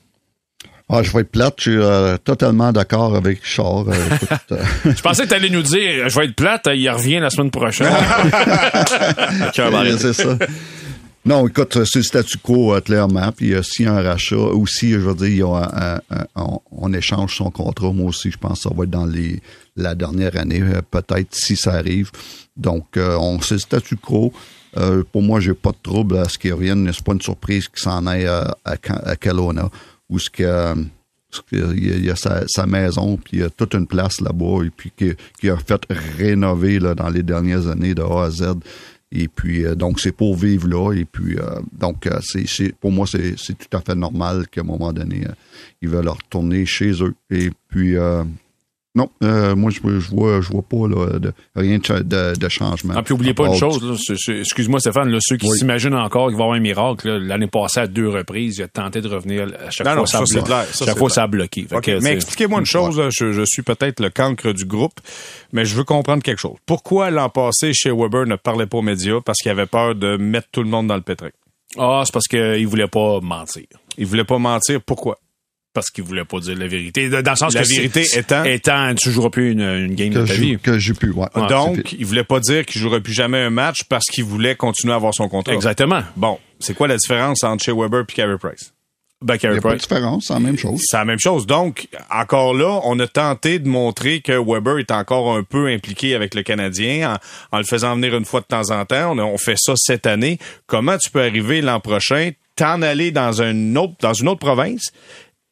[0.94, 3.88] Ah, je vais être plate, je suis euh, totalement d'accord avec Richard.
[3.88, 6.90] Euh, écoute, euh, Je pensais que tu allais nous dire, je vais être plate, il
[6.90, 7.88] revient la semaine prochaine.
[9.54, 10.38] C'est ça.
[11.24, 13.32] Non, écoute, c'est le statu quo, euh, clairement.
[13.32, 16.26] Puis euh, y a un rachat, aussi, je veux dire, il y a un- un-
[16.36, 17.92] un- on, échange son contrat.
[17.94, 19.40] Moi aussi, je pense que ça va être dans les
[19.76, 22.10] la dernière année, euh, peut-être, si ça arrive.
[22.58, 24.34] Donc, euh, on c'est le statu quo.
[24.78, 26.90] Euh, pour moi, j'ai pas de trouble à ce qu'il revienne.
[26.92, 29.70] C'est pas une surprise qu'il s'en aille euh, à, Ca- à Kelowna,
[30.10, 30.76] où ce que, euh,
[31.52, 34.70] il y a, sa, sa maison, puis il y a toute une place là-bas, et
[34.76, 35.82] puis qui, qui a fait
[36.18, 38.44] rénover là, dans les dernières années de A à Z.
[39.12, 40.94] Et puis, euh, donc, c'est pour vivre là.
[40.94, 44.62] Et puis, euh, donc, euh, c'est, pour moi, c'est, c'est tout à fait normal qu'à
[44.62, 45.32] un moment donné, euh,
[45.82, 47.14] ils veulent retourner chez eux.
[47.30, 48.24] Et puis, euh,
[48.94, 52.38] non, euh, moi, je, je vois, je vois pas là, de, rien de, cha- de,
[52.38, 52.94] de changement.
[52.98, 53.80] Ah, puis oubliez pas une chose,
[54.28, 55.58] excuse-moi Stéphane, là, ceux qui Oui.
[55.58, 58.68] s'imaginent encore qu'il va y avoir un miracle, l'année passée à deux reprises, il a
[58.68, 60.48] tenté de revenir à chaque Non, fois non, ça, ça, a c'est bloqué.
[60.48, 61.16] clair, ça, chaque fois clair.
[61.16, 61.68] ça a bloqué.
[62.02, 65.00] Mais expliquez-moi une chose, je, je suis peut-être le cancre du groupe,
[65.54, 66.58] mais je veux comprendre quelque chose.
[66.66, 69.20] Pourquoi l'an passé, chez Weber ne parlait pas aux médias?
[69.24, 71.30] Parce qu'il avait peur de mettre tout le monde dans le pétrin?
[71.78, 73.64] Ah, c'est parce qu'il voulait pas mentir.
[73.98, 74.82] Il voulait pas mentir.
[74.86, 75.18] Pourquoi?
[75.74, 77.10] Parce qu'il voulait pas dire la vérité.
[77.10, 80.20] Dans le sens La que vérité étant- étant, tu joueras plus une, une game Que
[80.20, 80.58] de ta vie.
[80.62, 81.28] que j'ai pu, ouais.
[81.50, 84.94] Donc, il voulait pas dire qu'il jouerait plus jamais un match parce qu'il voulait continuer
[84.94, 85.54] à avoir son contrat.
[85.54, 86.02] Exactement.
[86.16, 88.74] Bon, c'est quoi la différence entre Shea Weber et Carey Price?
[89.24, 89.88] Ben, il Carey a pas de Price.
[89.88, 90.82] différence, c'est la même chose.
[90.84, 91.46] C'est la même chose.
[91.46, 96.16] Donc, encore là, on a tenté de montrer que Weber est encore un peu impliqué
[96.16, 97.14] avec le Canadien
[97.52, 99.12] en, en le faisant venir une fois de temps en temps.
[99.16, 100.40] On, a- on fait ça cette année.
[100.66, 104.92] Comment tu peux arriver l'an prochain, t'en aller dans un autre, dans une autre province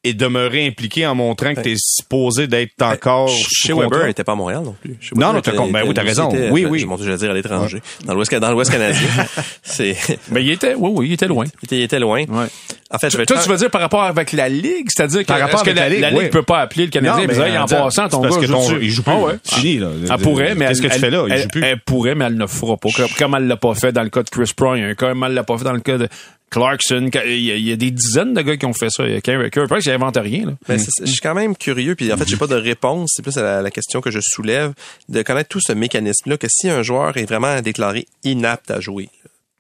[0.06, 4.24] et demeurer impliqué en montrant que tu es supposé d'être encore Chez Weber, il n'était
[4.24, 4.96] pas à Montréal non plus.
[5.02, 6.30] Chez Non, non, t'as était- ben oui, t'as était- raison.
[6.30, 6.80] était- Oui, ben, oui.
[6.80, 7.82] Je monte, je vais dire à l'étranger.
[8.06, 9.02] Dans l'Ouest, dans l'Ouest canadien.
[9.62, 9.98] c'est,
[10.32, 11.44] Ben, il était, oui, oui, il était loin.
[11.62, 12.20] il était, il était loin.
[12.30, 12.46] Ouais.
[12.92, 15.26] En fait, je vais Toi, tu veux dire par rapport avec la Ligue, c'est-à-dire que,
[15.28, 16.30] Par rapport que la, la Ligue, la Ligue oui.
[16.30, 18.86] peut pas appeler le Canadien mais en passant, ton gars que ton- joue-tu?
[18.86, 19.12] il joue plus.
[19.14, 19.90] Ah fini, là.
[20.10, 21.24] Elle pourrait, mais Qu'est-ce elle, que tu fais là?
[21.28, 21.64] Il elle- joue plus.
[21.64, 22.90] Elle pourrait, mais elle ne le fera pas.
[23.18, 25.58] Comme, elle l'a pas fait dans le cas de Chris Bryant, comme elle l'a pas
[25.58, 26.08] fait dans le cas de
[26.50, 27.10] Clarkson.
[27.26, 29.06] Il y a, des dizaines de gars qui ont fait ça.
[29.06, 30.54] Il y a Carey Carey Price, il invente rien, là.
[30.68, 33.12] Ben, je suis quand même curieux, puis en fait, j'ai pas de réponse.
[33.16, 34.74] C'est plus à la, question que je soulève
[35.10, 39.10] de connaître tout ce mécanisme-là, que si un joueur est vraiment déclaré inapte à jouer,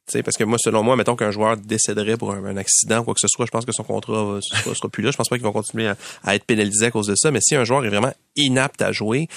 [0.10, 3.14] tu sais, parce que moi, selon moi, mettons qu'un joueur décéderait pour un, accident quoi
[3.14, 5.12] que ce soit, je pense que son contrat sera, sera plus là.
[5.12, 7.30] Je pense pas qu'ils vont continuer à, à être pénalisés à cause de ça.
[7.30, 9.28] Mais si un joueur est vraiment inapte à jouer,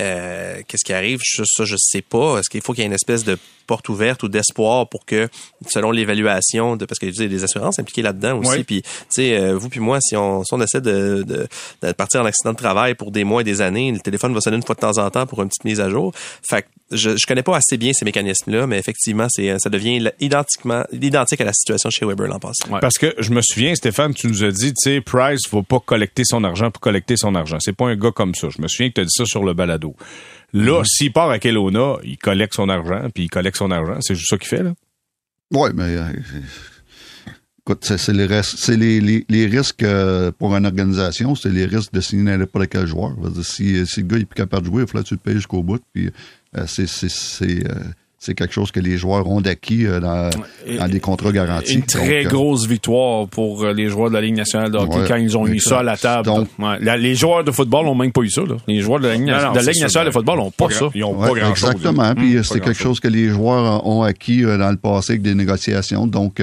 [0.00, 1.20] euh, qu'est-ce qui arrive?
[1.24, 2.38] Je- ça, je sais pas.
[2.38, 5.28] Est-ce qu'il faut qu'il y ait une espèce de porte ouverte ou d'espoir pour que,
[5.70, 8.58] selon l'évaluation, de parce qu'il y a des assurances impliquées là-dedans aussi.
[8.58, 8.64] Oui.
[8.64, 11.46] Puis, tu sais, euh, vous puis moi, si on, si on essaie de, de,
[11.82, 14.40] de partir en accident de travail pour des mois et des années, le téléphone va
[14.42, 16.12] sonner une fois de temps en temps pour une petite mise à jour.
[16.46, 20.10] Fait que je, je connais pas assez bien ces mécanismes-là, mais effectivement, c'est ça devient
[20.20, 22.68] identiquement identique à la situation chez Weber l'an passé.
[22.68, 22.80] Ouais.
[22.80, 25.80] Parce que je me souviens, Stéphane, tu nous as dit, tu sais, Price va pas
[25.80, 27.56] collecter son argent pour collecter son argent.
[27.60, 28.43] C'est pas un gars comme ça.
[28.50, 29.94] Je me souviens que tu as dit ça sur le balado.
[30.52, 30.84] Là, Mm-hmm.
[30.86, 33.98] s'il part à Kelowna, il collecte son argent, puis il collecte son argent.
[34.00, 34.74] C'est juste ça qu'il fait, là.
[35.52, 36.04] Oui, mais euh,
[37.60, 38.26] écoute, c'est les,
[38.76, 42.86] les, les, les risques euh, pour une organisation, c'est les risques de signer n'importe quel
[42.86, 43.16] joueur.
[43.16, 45.20] Dire, si, si le gars est plus capable de jouer, il faut que tu le
[45.20, 45.82] payes jusqu'au bout.
[45.92, 46.10] Puis
[46.56, 46.86] euh, c'est
[48.24, 50.30] c'est quelque chose que les joueurs ont d'acquis euh, dans,
[50.78, 51.74] dans des contrats garantis.
[51.74, 54.78] Une très Donc, euh, grosse victoire pour euh, les joueurs de la Ligue nationale de
[54.78, 55.68] hockey Ouais, quand ils ont eu exact.
[55.68, 56.24] ça à la table.
[56.26, 56.76] Donc- Ouais.
[56.80, 58.40] La- les joueurs de football n'ont même pas eu ça.
[58.42, 58.54] Là.
[58.66, 60.38] Les joueurs de la Ligue, Non, non, de la c'est Ligue ça, nationale de football
[60.38, 60.88] n'ont pas, ça.
[60.94, 61.70] Ils ont Ouais, pas grand-chose.
[61.72, 62.14] Exactement.
[62.14, 64.76] Puis Hum, euh, pas c'est quelque chose que les joueurs ont acquis euh, dans le
[64.78, 66.06] passé avec des négociations.
[66.06, 66.40] Donc,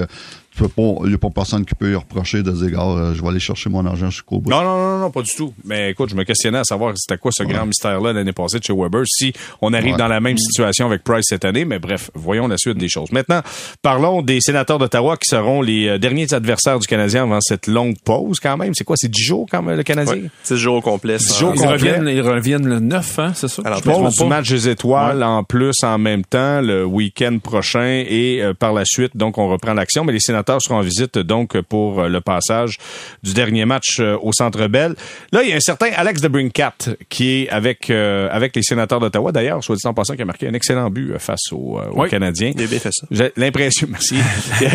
[0.54, 2.90] tu peux pas, il n'y a pas personne qui peut y reprocher de dire, Ah,
[2.90, 4.50] euh, je vais aller chercher mon argent jusqu'au bout.
[4.50, 5.54] Non, non, non, non, pas du tout.
[5.64, 8.64] Mais écoute, je me questionnais à savoir c'était quoi ce grand mystère-là l'année passée de
[8.64, 9.98] chez Weber, si on arrive Ouais.
[9.98, 11.64] dans la même situation avec Price cette année.
[11.66, 13.12] Mais bref, voyons la suite des choses.
[13.12, 13.42] Maintenant,
[13.82, 17.96] parlons des sénateurs d'Ottawa qui seront les euh, derniers adversaires du Canadien avant cette longue
[18.04, 18.74] pause quand même.
[18.76, 18.96] C'est quoi?
[18.98, 20.14] C'est 10 jours quand même, le Canadien?
[20.16, 20.30] Ouais.
[20.46, 21.18] 10 jours au complet.
[21.18, 23.62] Dix sans- jours Ils reviennent, ils reviennent le 9, hein, c'est ça?
[23.66, 28.04] Alors, Je Pause du match des étoiles en plus en même temps le week-end prochain
[28.08, 31.18] et euh, par la suite donc on reprend l'action mais les sénateurs seront en visite
[31.18, 32.78] donc pour euh, le passage
[33.24, 34.96] du dernier match euh, au Centre Bell.
[35.32, 36.74] Là il y a un certain Alex de Brincat
[37.10, 40.26] qui est avec euh, avec les sénateurs d'Ottawa d'ailleurs soit dit en passant qui a
[40.26, 42.10] marqué un excellent but face aux, aux Oui.
[42.10, 42.52] Canadiens.
[42.56, 43.06] Il a bien fait ça.
[43.12, 44.16] J'ai l'impression, merci.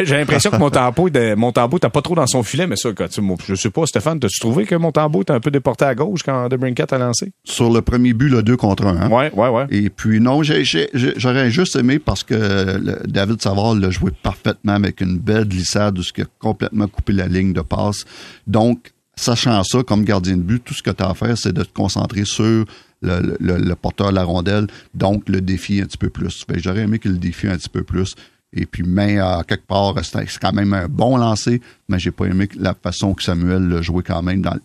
[0.04, 2.76] J'ai l'impression que mon tambour, était- mon tambour t'as pas trop dans son filet, mais
[2.76, 5.40] ça, quand tu, moi, je sais pas, Stéphane, t'as-tu trouvé que mon tambour était un
[5.40, 7.32] peu déporté à gauche quand De Brincat a lancé?
[7.44, 8.96] Sur le premier but, le 2 contre 1.
[9.02, 9.10] Hein?
[9.10, 9.66] Ouais, ouais, ouais.
[9.70, 15.00] Et puis non, j'aurais juste aimé parce que le- David Savard l'a joué parfaitement avec
[15.00, 18.04] une belle glissade où ce qui a complètement coupé la ligne de passe.
[18.46, 21.52] Donc, sachant ça, comme gardien de but, tout ce que tu as à faire, c'est
[21.52, 22.64] de te concentrer sur
[23.02, 26.44] le, le- le- le porteur de la rondelle, donc le défi un petit peu plus.
[26.56, 28.14] J'aurais aimé qu'il le défie un petit peu plus.
[28.52, 32.26] Et puis, mais à quelque part, c'est quand même un bon lancer, mais j'ai pas
[32.26, 34.56] aimé la façon que Samuel l'a joué quand même dans,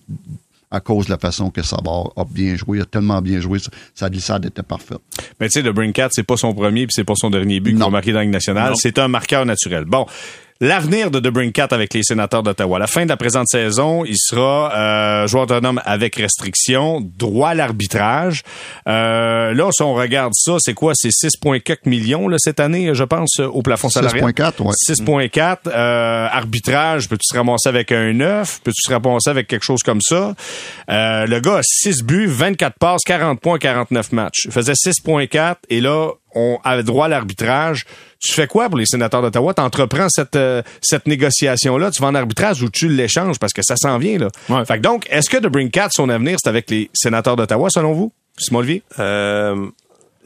[0.70, 2.78] à cause de la façon que Savard a bien joué.
[2.78, 5.00] Il a tellement bien joué, sa- sa glissade était parfaite.
[5.40, 7.72] Mais tu sais, le Brincat, c'est pas son premier puis c'est pas son dernier but
[7.72, 7.88] qu'il Non.
[7.88, 8.74] va marquer dans la nationale.
[8.78, 9.84] C'est un marqueur naturel.
[9.86, 10.06] Bon.
[10.64, 12.78] L'avenir de The Brincat avec les sénateurs d'Ottawa.
[12.78, 17.54] La fin de la présente saison, il sera euh, joueur autonome avec restriction, droit à
[17.56, 18.44] l'arbitrage.
[18.88, 20.94] Euh, là, si on regarde ça, c'est quoi?
[20.94, 24.24] C'est 6,4 millions là, cette année, je pense, au plafond salarial?
[24.24, 24.74] 6,4, ouais.
[24.88, 25.58] 6.4.
[25.66, 28.62] Euh, arbitrage, peux-tu te ramasser avec un 9?
[28.64, 30.36] Peux-tu te ramasser avec quelque chose comme ça?
[30.92, 34.46] Euh, le gars a 6 buts, 24 passes, 40 points, 49 matchs.
[34.46, 37.86] Il faisait 6.4 et là, on a droit à l'arbitrage.
[38.22, 39.54] Tu fais quoi pour les sénateurs d'Ottawa?
[39.54, 41.90] Tu entreprends cette, euh, cette négociation-là?
[41.92, 44.28] Tu vas en arbitrage ou tu l'échanges parce que ça s'en vient, là.
[44.48, 44.64] Ouais.
[44.66, 47.94] Fait que donc, est-ce que The Brincat, son avenir, c'est avec les sénateurs d'Ottawa, selon
[47.94, 48.14] vous?
[48.38, 48.84] Simon Olivier?
[49.00, 49.66] Euh,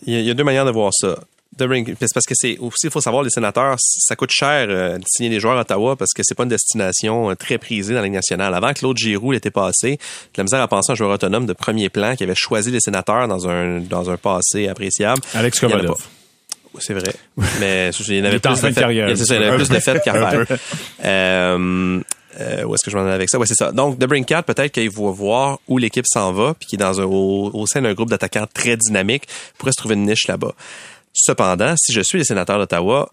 [0.05, 1.15] Il y, a- il y a deux manières de voir ça.
[1.57, 4.67] The Ring- c'est parce que c'est aussi, il faut savoir, les sénateurs, ça coûte cher
[4.69, 7.57] euh, de signer des joueurs à Ottawa parce que c'est pas une destination euh, très
[7.57, 8.53] prisée dans la Ligue nationale.
[8.53, 9.97] Avant que Claude Giroux l'était passé,
[10.35, 12.81] la misère à penser à un joueur autonome de premier plan qui avait choisi les
[12.81, 15.21] sénateurs dans un, dans un passé appréciable.
[15.33, 15.95] Alex y Kovalov.
[16.79, 17.13] C'est vrai.
[17.59, 18.55] Mais il y en avait plus de.
[19.15, 20.57] C'est ça, il y en avait plus de fêtes qu'à faire.
[21.03, 22.01] Euh,
[22.37, 23.39] Euh, où est-ce que je m'en allais avec ça?
[23.39, 23.71] Ouais, c'est ça.
[23.71, 26.99] Donc, de Brinkat, peut-être qu'il va voir où l'équipe s'en va, puis qui est dans
[26.99, 29.23] un, au, au sein d'un groupe d'attaquants très dynamique,
[29.57, 30.51] pourrait se trouver une niche là-bas.
[31.13, 33.09] Cependant, si je suis les sénateurs d'Ottawa,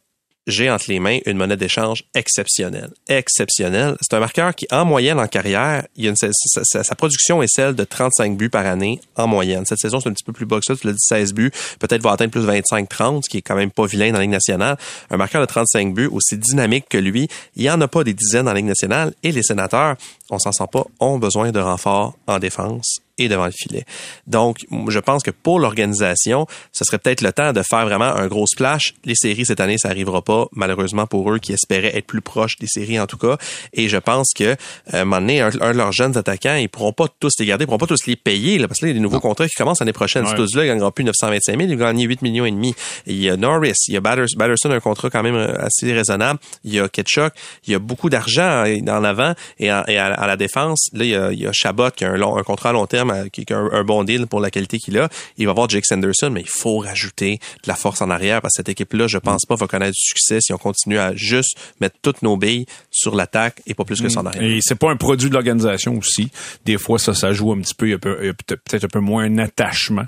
[0.46, 2.90] j'ai entre les mains une monnaie d'échange exceptionnelle.
[3.08, 3.96] Exceptionnelle.
[4.00, 5.84] C'est un marqueur qui, en moyenne, en carrière,
[6.14, 9.64] sa, production est celle de 35 buts par année en moyenne.
[9.66, 10.72] Cette saison, c'est un petit peu plus bas que.
[10.72, 11.52] Tu l'as dit, 16 buts.
[11.78, 14.30] Peut-être va atteindre plus 25-30, ce qui est quand même pas vilain dans la Ligue
[14.30, 14.76] nationale.
[15.10, 18.14] Un marqueur de 35 buts, aussi dynamique que lui, il y en a pas des
[18.14, 19.12] dizaines dans la Ligue nationale.
[19.22, 19.96] Et les sénateurs,
[20.30, 23.84] on s'en sent pas, ont besoin de renforts en défense et devant le filet.
[24.26, 24.58] Donc,
[24.88, 28.46] je pense que pour l'organisation, ce serait peut-être le temps de faire vraiment un gros
[28.46, 28.94] splash.
[29.04, 32.56] Les séries cette année, ça arrivera pas, malheureusement pour eux qui espéraient être plus proches
[32.58, 33.36] des séries en tout cas.
[33.72, 34.54] Et je pense que euh,
[34.92, 37.46] à un moment donné, un, un de leurs jeunes attaquants, ils pourront pas tous les
[37.46, 39.02] garder, ils pourront pas tous les payer, là, parce que là, il y a des
[39.02, 40.24] nouveaux contrats qui commencent l'année prochaine.
[40.24, 40.30] Ouais.
[40.30, 42.74] Ces tous-là, ils gagneront plus 925 000, ils vont gagner 8 millions et demi.
[43.06, 45.92] Il y a Norris, il y a Batters- Batterson, un contrat quand même euh, assez
[45.92, 46.38] raisonnable.
[46.64, 47.32] Il y a Ketchuk,
[47.66, 50.88] il y a beaucoup d'argent euh, en avant et, en- et à, à la défense.
[50.92, 52.72] Là, il y a, il y a Chabot qui a un, long, un contrat à
[52.72, 53.01] long terme,
[53.32, 55.08] qui, un, bon deal pour la qualité qu'il a.
[55.38, 58.54] Il va avoir Jake Sanderson, mais il faut rajouter de la force en arrière parce
[58.54, 61.56] que cette équipe-là, je pense pas, va connaître du succès si on continue à juste
[61.80, 62.66] mettre toutes nos billes
[63.02, 64.42] sur l'attaque et pas plus que ça en arrière.
[64.42, 66.30] Et c'est pas un produit de l'organisation aussi.
[66.64, 67.86] Des fois, ça, ça joue un petit peu.
[67.88, 70.06] Il y a, peut-être un peu moins un attachement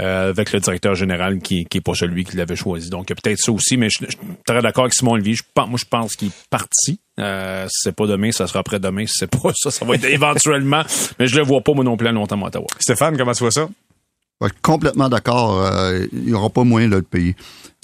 [0.00, 2.90] euh, avec le directeur général qui, qui est pas celui qui l'avait choisi.
[2.90, 3.76] Donc, il y a peut-être ça aussi.
[3.76, 5.34] Mais je, je suis très d'accord avec Simon Olivier.
[5.34, 7.00] Je pense, moi, je pense qu'il est parti.
[7.18, 9.06] Euh, si c'est pas demain, ça sera après-demain.
[9.06, 10.82] Si c'est pas ça, ça va être éventuellement.
[11.18, 12.66] Mais je le vois pas, moi non plus, à longtemps à Ottawa.
[12.78, 13.68] Stéphane, comment tu vois ça?
[14.40, 15.60] Je suis complètement d'accord.
[15.64, 17.34] euh, il n'y aura pas moyen de le payer.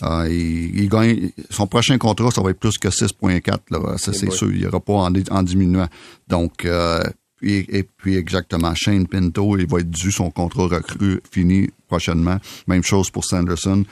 [0.05, 3.59] Euh, il, il gagne, son prochain contrat, ça va être plus que 6,4.
[3.71, 3.99] là.
[3.99, 4.51] Ça, c'est sûr.
[4.53, 5.89] Il n'y aura pas en, en diminuant.
[6.29, 7.03] Donc, euh,
[7.43, 12.39] et, et puis exactement, Shane Pinto, il va être dû son contrat recru fini prochainement.
[12.69, 13.85] Même chose pour Sanderson.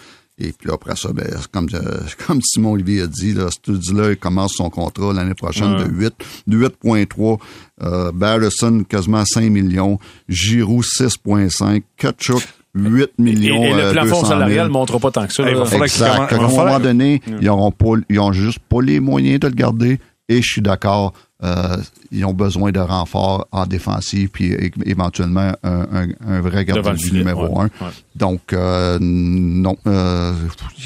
[0.45, 4.17] Et puis après ça, ben, comme, euh, comme Simon Olivier a dit, là, Study-là, il
[4.17, 6.13] commence son contrat l'année prochaine de 8,
[6.49, 7.39] de 8.3.
[7.83, 9.99] Euh, Barrison, quasiment 5 millions.
[10.29, 11.83] Giroud, 6.5.
[11.97, 12.43] Kachuk,
[12.75, 13.63] 8 Et, millions.
[13.63, 14.27] et le euh, plafond 200 000.
[14.33, 15.43] salarial ne montrera pas tant que ça.
[15.45, 15.61] Hey, là.
[15.61, 18.59] va falloir À il un va falloir- moment donné, ils auront pas, ils ont juste
[18.69, 20.01] pas les moyens de le garder.
[20.33, 21.13] Et je suis d'accord,
[21.45, 21.77] euh,
[22.11, 24.55] ils ont besoin de renforts en défensive, puis
[24.87, 27.85] éventuellement un, un, un vrai gardien du numéro ouais, un.
[27.87, 27.93] ouais.
[28.15, 29.77] Donc, euh, non.
[29.87, 30.33] Euh,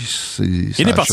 [0.08, 1.12] c'est- ça est parti.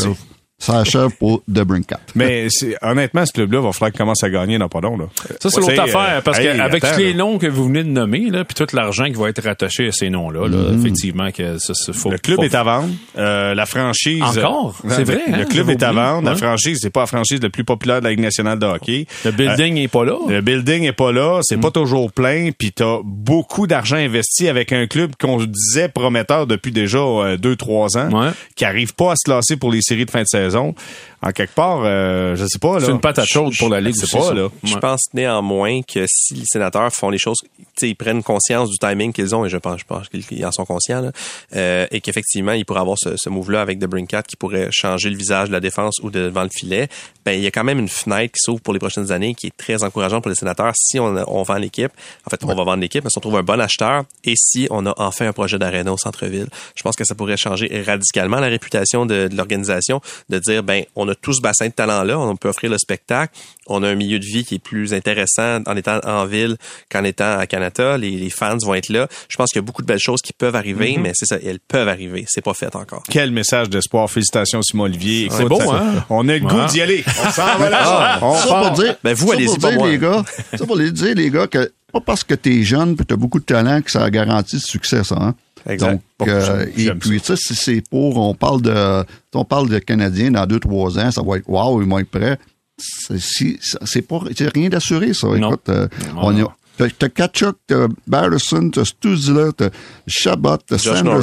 [0.64, 2.00] Ça achève pour The Brinkat.
[2.14, 2.46] Mais
[2.82, 4.96] honnêtement, ce club-là va falloir qu'il commence à gagner dans pas long.
[4.96, 5.04] Là.
[5.40, 7.84] Ça, c'est l'autre sais, affaire, euh, parce hey, qu'avec tous les noms que vous venez
[7.84, 11.30] de nommer, là, puis tout l'argent qui va être rattaché à ces noms-là, là, effectivement,
[11.30, 12.88] que ça, ça, faut, Le club faut- est à vendre.
[13.18, 14.22] Euh, la franchise.
[14.22, 14.74] Encore?
[14.88, 15.44] C'est vrai, Le hein?
[15.44, 16.28] club est à vendre.
[16.28, 19.06] La franchise, c'est pas la franchise la plus populaire de la Ligue nationale de hockey.
[19.24, 20.16] Le building n'est pas là.
[20.28, 21.60] Le building est pas là, c'est Mm.
[21.60, 26.72] pas toujours plein, puis t'as beaucoup d'argent investi avec un club qu'on disait prometteur depuis
[26.72, 28.30] déjà euh, deux trois ans, Ouais.
[28.56, 30.74] qui arrive pas à se classer pour les séries de fin de saison raison.
[31.26, 32.84] En quelque part, euh, je sais pas là.
[32.84, 34.34] C'est une patate chaude pour la Ligue Je sais pas ça.
[34.34, 34.48] là.
[34.62, 38.68] Je pense néanmoins que si les sénateurs font les choses, tu sais, ils prennent conscience
[38.68, 41.12] du timing qu'ils ont, et je pense, je pense qu'ils en sont conscients, là,
[41.56, 45.08] euh, et qu'effectivement, ils pourraient avoir ce, ce move-là avec The Brinkat qui pourrait changer
[45.08, 46.88] le visage de la défense ou de devant le filet,
[47.24, 49.46] ben, il y a quand même une fenêtre qui s'ouvre pour les prochaines années qui
[49.46, 51.92] est très encourageante pour les sénateurs si on, on vend l'équipe.
[52.26, 54.68] En fait, on va vendre l'équipe, mais si on trouve un bon acheteur et si
[54.70, 58.40] on a enfin un projet d'aréna au centre-ville, je pense que ça pourrait changer radicalement
[58.40, 62.18] la réputation de, de l'organisation, de dire, ben, on a tout ce bassin de talent-là,
[62.18, 63.34] on peut offrir le spectacle,
[63.66, 66.56] on a un milieu de vie qui est plus intéressant en étant en ville
[66.90, 67.96] qu'en étant à Canada.
[67.98, 69.08] Les, les fans vont être là.
[69.28, 71.36] Je pense qu'il y a beaucoup de belles choses qui peuvent arriver, mais c'est ça,
[71.42, 72.24] elles peuvent arriver.
[72.28, 73.02] C'est pas fait encore.
[73.08, 74.10] Quel message d'espoir.
[74.10, 75.28] Félicitations, Simon Olivier.
[75.30, 76.04] C'est beau, ça- hein?
[76.10, 76.66] On a le goût Ouais.
[76.66, 77.04] d'y aller.
[77.06, 78.18] On s'en va là.
[78.22, 78.62] On ça part.
[78.74, 79.88] pour dire, Ben, vous, ça allez-y, pour pas dire, moi.
[79.90, 80.24] les gars,
[80.56, 83.38] ça pour les dire, les gars, que pas parce que t'es jeune puis t'as beaucoup
[83.38, 85.34] de talent que ça garantit le succès, ça, hein?
[85.66, 86.02] Exact.
[86.18, 89.04] Donc, euh, et puis ça, c'est- c'est pour, on parle de,
[89.34, 92.10] on parle de Canadiens dans deux, trois ans, ça va être, wow, ils vont être
[92.10, 92.38] prêts.
[92.78, 94.20] C'est si- c'est pas,
[94.54, 95.28] rien d'assuré, ça.
[95.28, 95.48] Non.
[95.50, 99.68] Écoute, euh, on a, T'as Kachuk, t'as Barrison, t'as Stuzila, t'as
[100.08, 100.76] Chabot, t'as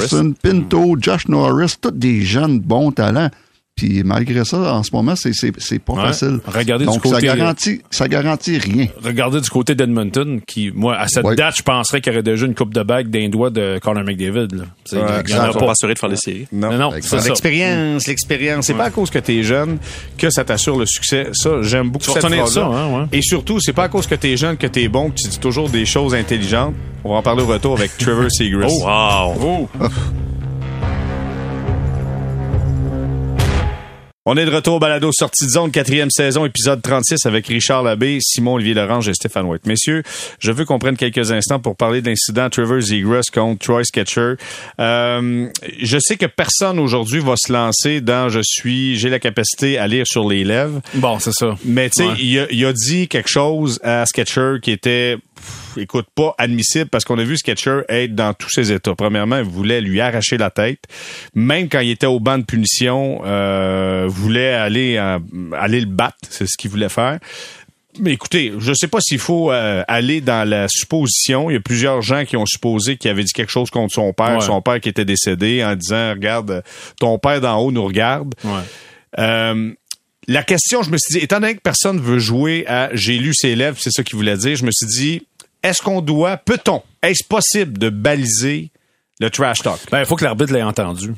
[0.08, 3.28] Sanderson, Pinto, Josh Norris, tous des jeunes bons talents.
[3.74, 6.02] Puis malgré ça, en ce moment, c'est c'est c'est pas Ouais.
[6.02, 6.40] facile.
[6.46, 8.86] Regardez du côté- ça garantit ça garantit rien.
[9.02, 11.34] Regardez du côté d'Edmonton, qui, moi, à cette Ouais.
[11.34, 14.04] date, je penserais qu'il y aurait déjà une coupe de bague d'un doigt de Conor
[14.04, 14.48] McDavid.
[14.54, 14.64] Là.
[14.84, 15.70] C'est- Ouais, il y en a Ils sont pas.
[15.72, 16.46] assurés de faire des séries.
[16.52, 16.70] Non.
[16.70, 17.24] Non, non, c'est.
[17.24, 18.66] L'expérience, l'expérience.
[18.66, 19.78] C'est pas à cause que t'es jeune
[20.18, 21.28] que ça t'assure le succès.
[21.32, 22.46] Ça, j'aime beaucoup Tu cette phrase-là.
[22.46, 23.06] ça, hein, ouais.
[23.12, 25.38] Et surtout, c'est pas à cause que t'es jeune que t'es bon que tu dis
[25.40, 26.74] toujours des choses intelligentes.
[27.04, 28.70] On va en parler au retour avec Trevor Seagrass.
[28.70, 29.34] Wow!
[29.42, 29.68] Oh.
[34.24, 37.82] On est de retour au balado sortie de zone, quatrième saison, épisode 36 avec Richard
[37.82, 39.66] Labbé, Simon Olivier Lorange et Stéphane White.
[39.66, 40.04] Messieurs,
[40.38, 44.34] je veux qu'on prenne quelques instants pour parler de l'incident Trevor Zegras contre Troy Sketcher.
[44.78, 45.48] Euh,
[45.80, 49.88] je sais que personne aujourd'hui va se lancer dans je suis, j'ai la capacité à
[49.88, 50.80] lire sur les lèvres.
[50.94, 51.56] Bon, c'est ça.
[51.64, 52.14] Mais tu sais, Ouais.
[52.20, 56.88] il, a, il a dit quelque chose à Sketcher qui était pff, écoute, pas admissible
[56.88, 58.94] parce qu'on a vu Sketcher être dans tous ses états.
[58.94, 60.80] Premièrement, il voulait lui arracher la tête.
[61.34, 65.18] Même quand il était au banc de punition, euh, voulait aller, euh,
[65.58, 66.16] aller le battre.
[66.30, 67.18] C'est ce qu'il voulait faire.
[67.98, 71.50] Mais écoutez, je sais pas s'il faut euh, aller dans la supposition.
[71.50, 74.14] Il y a plusieurs gens qui ont supposé qu'il avait dit quelque chose contre son
[74.14, 74.40] père, Ouais.
[74.40, 76.62] son père qui était décédé, en disant, regarde,
[76.98, 78.34] ton père d'en haut nous regarde.
[78.44, 78.60] Ouais.
[79.18, 79.72] Euh,
[80.28, 83.34] la question, je me suis dit, étant donné que personne veut jouer à j'ai lu
[83.34, 85.26] ses lèvres, c'est ça qu'il voulait dire, je me suis dit,
[85.62, 88.70] est-ce qu'on doit, peut-on, est-ce possible de baliser
[89.20, 89.78] le trash talk?
[89.90, 91.12] Ben, il faut que l'arbitre l'ait entendu.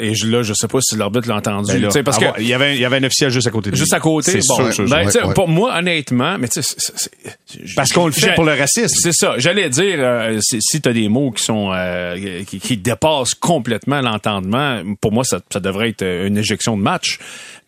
[0.00, 1.70] Et je- là, je sais pas si l'arbitre l'a entendu.
[1.70, 3.68] Ben là, parce que il y avait il y avait un officiel juste à côté
[3.70, 3.78] de lui.
[3.78, 5.28] juste à côté, C'est bon, sûr, sûr, ben, sûr.
[5.28, 5.34] ouais.
[5.34, 7.10] pour moi, honnêtement, mais tu sais, c'est- c'est-
[7.46, 8.96] c'est- Parce qu'on le fait pour le racisme.
[8.98, 9.34] C'est ça.
[9.36, 13.34] J'allais dire, euh, si, si tu as des mots qui sont euh, qui, qui dépassent
[13.34, 17.18] complètement l'entendement, pour moi, ça, ça devrait être une éjection de match.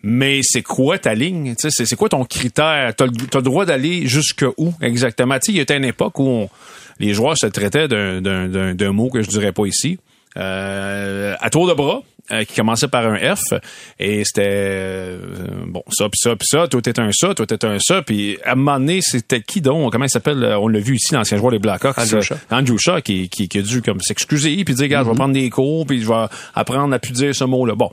[0.03, 1.55] Mais c'est quoi ta ligne?
[1.59, 2.95] C'est quoi ton critère?
[2.97, 5.37] Tu as, le droit d'aller jusque où exactement?
[5.49, 6.49] Il y a une époque où on-
[6.99, 9.99] les joueurs se traitaient d'un mot que je dirais pas ici.
[10.37, 13.43] Euh, à tour de bras, euh, qui commençait par un F,
[13.99, 15.18] et c'était euh,
[15.66, 18.39] bon ça puis ça puis ça, toi t'es un ça, toi t'es un ça, puis
[18.45, 19.91] à un moment donné c'était qui donc?
[19.91, 20.45] Comment il s'appelle?
[20.45, 22.37] Euh, On l'a vu ici l'ancien joueur des Blackhawks, Andrew Shaw.
[22.53, 25.35] Andrew Shaw qui, qui, qui a dû comme s'excuser puis dire regarde je vais prendre
[25.35, 27.74] des cours puis je vais apprendre à plus dire ce mot là.
[27.74, 27.91] Bon,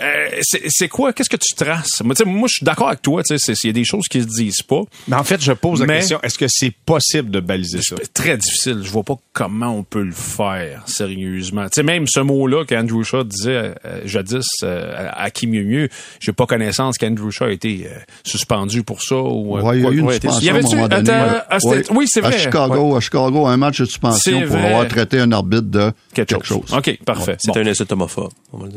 [0.00, 1.12] Euh, c'est quoi?
[1.12, 2.00] Qu'est-ce que tu traces?
[2.04, 3.72] Moi, tu sais, moi je suis d'accord avec toi, tu sais, c'est- il y a
[3.74, 4.82] des choses qui se disent pas.
[5.08, 7.96] Mais en fait, je pose la Mais- question, est-ce que c'est possible de baliser ça?
[8.14, 8.80] Très difficile.
[8.84, 11.66] Je vois pas comment on peut le faire, sérieusement.
[11.72, 15.64] Tu sais, même ce mot-là qu'Andrew Shaw disait euh, jadis euh, à, à qui mieux
[15.64, 15.88] mieux,
[16.20, 19.16] j'ai pas connaissance qu'Andrew Shaw a été euh, suspendu pour ça.
[19.16, 21.84] Ou, euh, Ouais, il y a eu une suspension à un moment donné.
[21.92, 22.34] Oui, c'est vrai.
[22.34, 24.66] À Chicago, à Chicago, un match de suspension pour vrai.
[24.68, 26.62] avoir traité un arbitre de Quelque, quelque, chose.
[26.68, 26.78] chose.
[26.78, 27.36] OK, parfait.
[27.38, 27.66] C'était Bon.
[27.66, 28.32] un insulte homophobe.
[28.52, 28.68] Oui,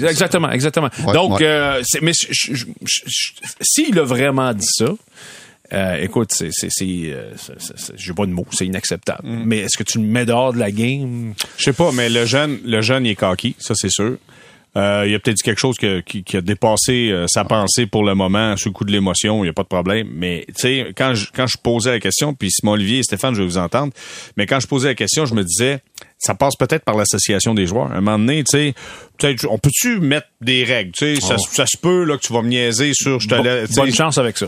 [0.00, 0.88] oui, exactement, exactement.
[1.06, 1.46] Ouais, Donc, ouais.
[1.46, 2.12] euh, mais
[3.60, 4.86] s'il a vraiment dit ça,
[5.72, 9.20] euh, écoute, c'est, c'est, c'est, euh, c'est- c'est- c'est- j'ai pas de mots, c'est inacceptable.
[9.26, 9.42] Mm.
[9.46, 11.34] Mais est-ce que tu le mets dehors de la game?
[11.58, 14.16] Je sais pas, mais le jeune, le jeune, il est cocky, ça c'est sûr.
[14.74, 17.84] Euh, il a peut-être dit quelque chose que- qui, qui a dépassé euh, sa pensée
[17.84, 20.08] pour le moment, sous le coup de l'émotion, il n'y a pas de problème.
[20.14, 23.34] Mais tu sais, quand je, quand je posais la question, puis Simon Olivier et Stéphane,
[23.34, 23.92] je vais vous entendre,
[24.38, 25.80] mais quand je posais la question, je me disais,
[26.18, 27.92] ça passe peut-être par l'association des joueurs.
[27.92, 28.74] À un moment donné, tu sais,
[29.18, 32.32] peut-être, on peut-tu mettre des règles, tu sais, ça, ça se peut là que tu
[32.32, 34.46] vas me niaiser sur, je te Bon- bonne chance avec ça.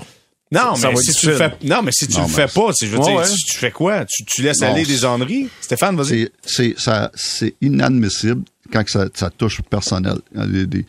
[0.55, 2.71] Non, Ça mais si tu le fais, non, mais si tu Non, le fais pas,
[2.81, 3.29] je veux Ouais, dire, ouais.
[3.29, 4.05] tu, tu fais quoi?
[4.05, 5.49] Tu, tu laisses Non, aller des enneries?
[5.61, 6.07] Stéphane, vas-y.
[6.09, 8.43] C'est, c'est, ça, c'est inadmissible
[8.73, 10.87] quand ça, ça touche personnel, des, des,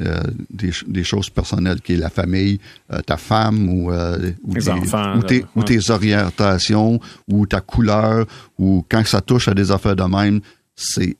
[0.00, 2.58] euh, des, des choses personnelles, qui est la famille,
[2.92, 8.26] euh, ta femme ou, euh, ou, tes, enfants, ou, tes, ou orientations ou ta couleur
[8.58, 10.40] ou quand ça touche à des affaires de même,
[10.76, 11.16] c'est c'est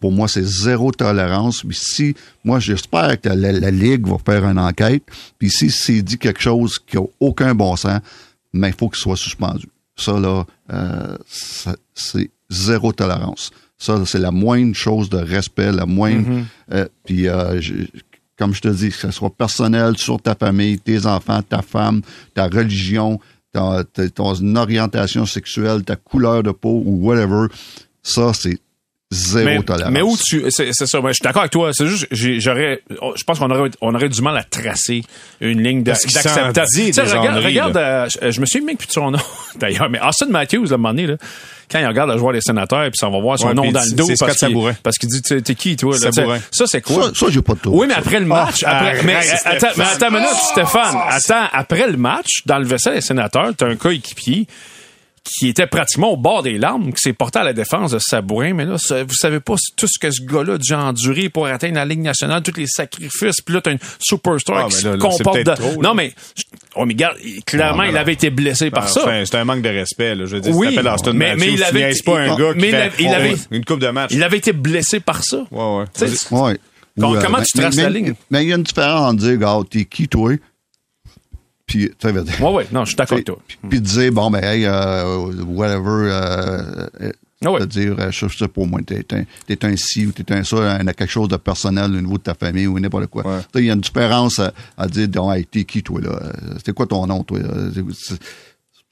[0.00, 1.62] pour moi c'est zéro tolérance.
[1.62, 5.02] Puis si moi j'espère que la, la ligue va faire une enquête.
[5.38, 8.00] Puis si c'est dit quelque chose qui a aucun bon sens
[8.52, 9.66] mais il faut qu'il soit suspendu.
[9.96, 11.16] Ça là euh,
[11.94, 13.50] c'est zéro tolérance.
[13.78, 16.28] Ça c'est la moindre chose de respect la moindre
[16.72, 17.74] euh, puis euh, je-
[18.38, 22.02] comme je te dis que ce soit personnel sur ta famille tes enfants ta femme
[22.34, 23.18] ta religion
[23.52, 27.48] ta, ta- ton orientation sexuelle ta couleur de peau ou whatever
[28.02, 28.58] ça c'est
[29.10, 31.72] zéro Mais, tolérance mais où tu, c'est, c'est ça, moi, je suis d'accord avec toi.
[31.72, 35.02] C'est juste, j'aurais, je pense qu'on aurait, on aurait du mal à tracer
[35.40, 36.24] une ligne d'acceptance.
[36.34, 39.18] regarde, regarde euh, je, je me souviens même plus de son nom,
[39.56, 41.16] d'ailleurs, mais Austin Matthews, à un moment donné, là,
[41.70, 43.70] quand il regarde le joueur des sénateurs, puis ça, on va voir son Ouais, nom
[43.70, 46.10] dans le dos c'est parce qu'il, parce qu'il dit, t'es qui, toi, là, Ça,
[46.66, 47.04] c'est quoi?
[47.06, 49.22] ça, ça j'ai pas de tour Oui, mais après le match, Ah, après, arrête, mais,
[49.22, 49.52] Stéphane.
[49.56, 50.96] attends, mais attends une minute, Stéphane.
[51.08, 54.46] Attends, après le match, dans le vaisselle des sénateurs, t'as un coéquipier
[55.22, 58.54] qui était pratiquement au bord des larmes, qui s'est porté à la défense de Sabourin.
[58.54, 61.46] Mais là, ça- vous savez pas tout ce que ce gars-là a dû endurer pour
[61.46, 63.40] atteindre la Ligue nationale, tous les sacrifices.
[63.40, 65.54] Puis là, t'as une superstar Ah, qui se là, comporte de...
[65.54, 66.12] trop, non, mais...
[66.74, 67.16] Oh, mais regarde,
[67.46, 69.02] clairement, Non, mais il avait été blessé par ça.
[69.02, 70.14] Enfin, c'est un manque de respect.
[70.14, 70.24] Là.
[70.26, 72.60] Je veux dire, Oui, Austin mais- Matthews, mais il avait- pas un il- gars qui
[72.60, 74.10] mais il fait avait- il avait- une coupe de match.
[74.12, 75.44] Il avait été blessé par ça.
[75.50, 75.84] Ouais,
[76.30, 76.58] ouais.
[76.96, 78.14] Ou, comment tu traces mais- la ligne?
[78.30, 80.32] Mais il y a une différence entre dire, gars, t'es qui, toi?
[81.70, 83.38] Puis, tu veut dire- Ouais, ouais, non, je suis d'accord avec toi.
[83.68, 87.12] puis de dire, bon, ben, hey, euh, whatever, euh, euh,
[87.44, 87.64] Ah ouais.
[87.64, 90.72] dire, euh, je sais pas, moi, t'es un, t'es un ci ou t'es un ça,
[90.74, 93.24] a quelque chose de personnel au niveau de ta famille ou n'importe quoi.
[93.24, 93.40] Ouais.
[93.54, 96.20] Il y a une différence à, à dire, donc, hey, t'es qui, toi, là?
[96.66, 97.38] C'est quoi ton nom, toi?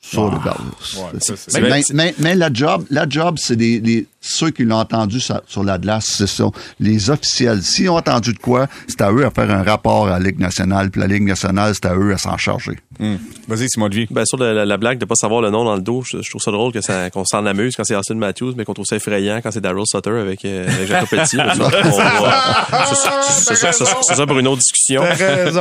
[0.00, 0.60] Ça, regarde.
[0.96, 4.76] Ouais, mais, Mais- mais, mais la job, la job, c'est des, des- ceux qui l'ont
[4.78, 7.62] entendu sur, la glace, ce sont les officiels.
[7.62, 10.38] S'ils ont entendu de quoi, c'est à eux à faire un rapport à la Ligue
[10.38, 12.78] nationale, puis la Ligue nationale, c'est à eux à s'en charger.
[13.46, 14.06] Vas-y, Simon de vie.
[14.10, 16.20] Ben, sur la, la- la blague de pas savoir le nom dans le dos, je,
[16.20, 18.74] je trouve ça drôle que ça, qu'on s'en amuse quand c'est Austin Matthews, mais qu'on
[18.74, 21.36] trouve ça effrayant quand c'est Daryl Sutter avec, euh, avec Jacob Petit.
[23.46, 25.02] c'est ça- pour une autre discussion.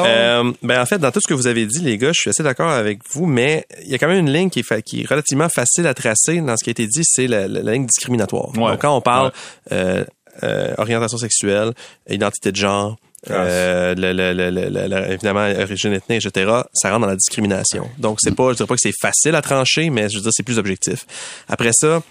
[0.05, 2.29] Euh, ben, en fait, dans tout ce que vous avez dit, les gars, je suis
[2.29, 4.81] assez d'accord avec vous, mais il y a quand même une ligne qui est, fa-
[4.81, 7.61] qui est relativement facile à tracer dans ce qui a été dit, c'est la, la-
[7.61, 8.46] la ligne discriminatoire.
[8.55, 8.71] Ouais.
[8.71, 9.31] Donc, quand on parle
[9.71, 10.03] euh,
[10.43, 11.73] euh, orientation sexuelle,
[12.09, 12.95] identité de genre,
[13.31, 17.89] euh, le- le- le- évidemment origine ethnique, etc., ça rentre dans la discrimination.
[17.97, 20.31] Donc, c'est pas, je dirais pas que c'est facile à trancher, mais je veux dire,
[20.33, 21.05] c'est plus objectif.
[21.49, 22.01] Après ça,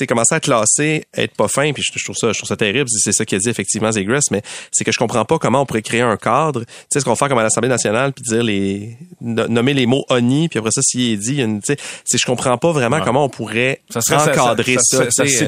[0.00, 2.56] sais, commencer à classer, être pas fin, puis je, je trouve ça, je trouve ça
[2.56, 4.42] terrible, c'est ça qu'il a dit effectivement Zegras, mais
[4.72, 7.14] c'est que je comprends pas comment on pourrait créer un cadre, tu sais, ce qu'on
[7.16, 10.70] fait comme à l'Assemblée nationale, puis dire les, no- nommer les mots ONI, puis après
[10.72, 13.00] ça, s'il est dit, il y a une- tu sais, c'est, je comprends pas vraiment
[13.00, 15.44] comment on pourrait Ça serait ça- encadrer ça- ça, ça- ça- tu sais,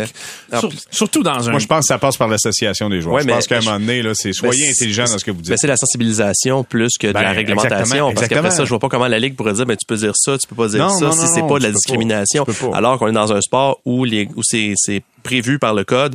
[0.51, 1.51] ça- euh, Sur- surtout dans un.
[1.51, 3.17] Moi, je pense que ça passe par l'association des joueurs.
[3.17, 5.19] Ouais, je mais pense qu'à un je- moment donné, là, c'est soyez Ben, intelligent dans
[5.19, 5.51] ce que vous dites.
[5.51, 7.77] Ben, c'est la sensibilisation plus que de Ben, la réglementation.
[8.11, 9.97] exactement, Parce qu'après ça, je vois pas comment la Ligue pourrait dire, ben, tu peux
[9.97, 12.47] dire ça, tu peux pas dire Non, ça, non, si c'est pas de la discrimination.
[12.73, 16.15] Alors qu'on est dans un sport où les, où c'est, c'est prévu par le code,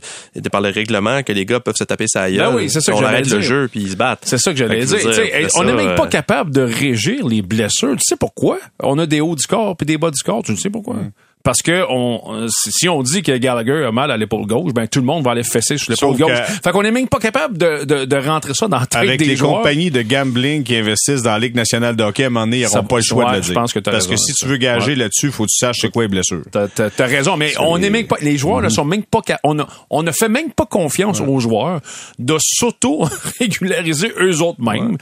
[0.51, 2.49] par le règlement, que les gars peuvent se taper sa gueule.
[2.49, 4.23] Ben oui, c'est ça que on arrête le jeu puis ils se battent.
[4.23, 4.99] C'est ça que j'allais dire.
[5.55, 7.95] on n'est même euh, pas capable de régir les blessures.
[7.95, 8.59] Tu sais pourquoi?
[8.81, 10.43] On a des hauts du corps puis des bas du corps.
[10.43, 10.95] Tu sais pourquoi?
[11.43, 14.99] Parce que on, si on dit que Gallagher a mal à l'épaule gauche, ben tout
[14.99, 16.31] le monde va aller fesser sur l'épaule gauche.
[16.31, 19.01] que- Fait qu'on est même pas capable de, de, de rentrer ça dans la tête
[19.01, 19.57] Avec des les joueurs.
[19.57, 22.59] compagnies de gambling qui investissent dans la Ligue nationale de hockey, à un moment donné,
[22.59, 23.53] ils n'auront pas le choix ouais, de le dire.
[23.55, 24.95] Parce raison, que si tu veux gager Ouais.
[24.95, 26.43] là-dessus, il faut que tu saches c'est quoi les blessures.
[26.51, 29.21] T'as, t'as- t'as raison, mais on n'est même pas, les joueurs ne sont même pas,
[29.43, 31.79] on a, on ne fait même pas confiance aux joueurs
[32.19, 34.97] de s'auto-régulariser eux autres mêmes.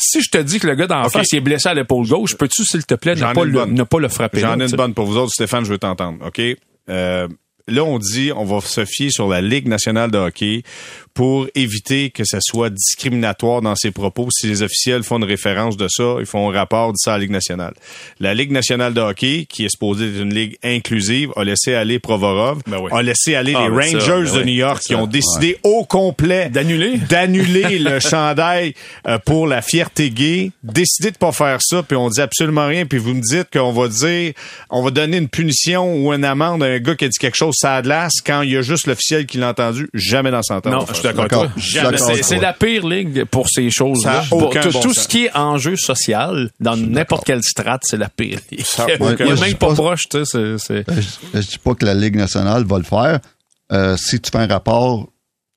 [0.00, 2.36] Si je te dis que le gars d'en face il est blessé à l'épaule gauche,
[2.36, 4.40] peux-tu, s'il te plaît, ne pas, le, ne pas le frapper?
[4.40, 6.18] J'en ai une bonne pour vous autres, Stéphane, je veux t'entendre.
[6.26, 6.40] OK?
[6.88, 7.28] Euh,
[7.68, 10.62] là, on dit, on va se fier sur la Ligue nationale de hockey
[11.14, 14.28] pour éviter que ça soit discriminatoire dans ses propos.
[14.30, 17.16] Si les officiels font une référence de ça, ils font un rapport de ça à
[17.18, 17.74] la Ligue nationale.
[18.20, 21.98] La Ligue nationale de hockey, qui est supposée être une ligue inclusive, a laissé aller
[21.98, 22.90] Provorov, Ben oui.
[22.92, 25.58] a laissé aller Ah, les ça, Rangers ben de oui, New York, qui ont décidé
[25.64, 26.98] au complet D'annuler?
[27.08, 28.74] d'annuler le chandail
[29.06, 32.86] euh, pour la fierté gay, décider de pas faire ça, puis on dit absolument rien,
[32.86, 34.32] puis vous me dites qu'on va dire,
[34.70, 37.36] on va donner une punition ou une amende à un gars qui a dit quelque
[37.36, 37.80] chose ça
[38.24, 40.70] quand il y a juste l'officiel qui l'a entendu, jamais dans son temps.
[40.70, 41.44] Non, je suis d'accord avec D'accord.
[41.46, 41.52] toi.
[41.56, 41.96] Je suis Jamais.
[41.98, 44.24] d'accord C'est, la pire ligue pour ces choses-là.
[44.28, 44.98] Tout, bon tout sens.
[44.98, 48.62] ce qui est enjeu social, dans n'importe quelle strate, c'est la pire ligue.
[48.64, 51.46] Ça a Il y a aucun même pas proche, tu sais, c'est, Ben, Je, je
[51.48, 53.20] dis pas que la Ligue nationale va le faire.
[53.72, 55.08] Euh, si tu fais un rapport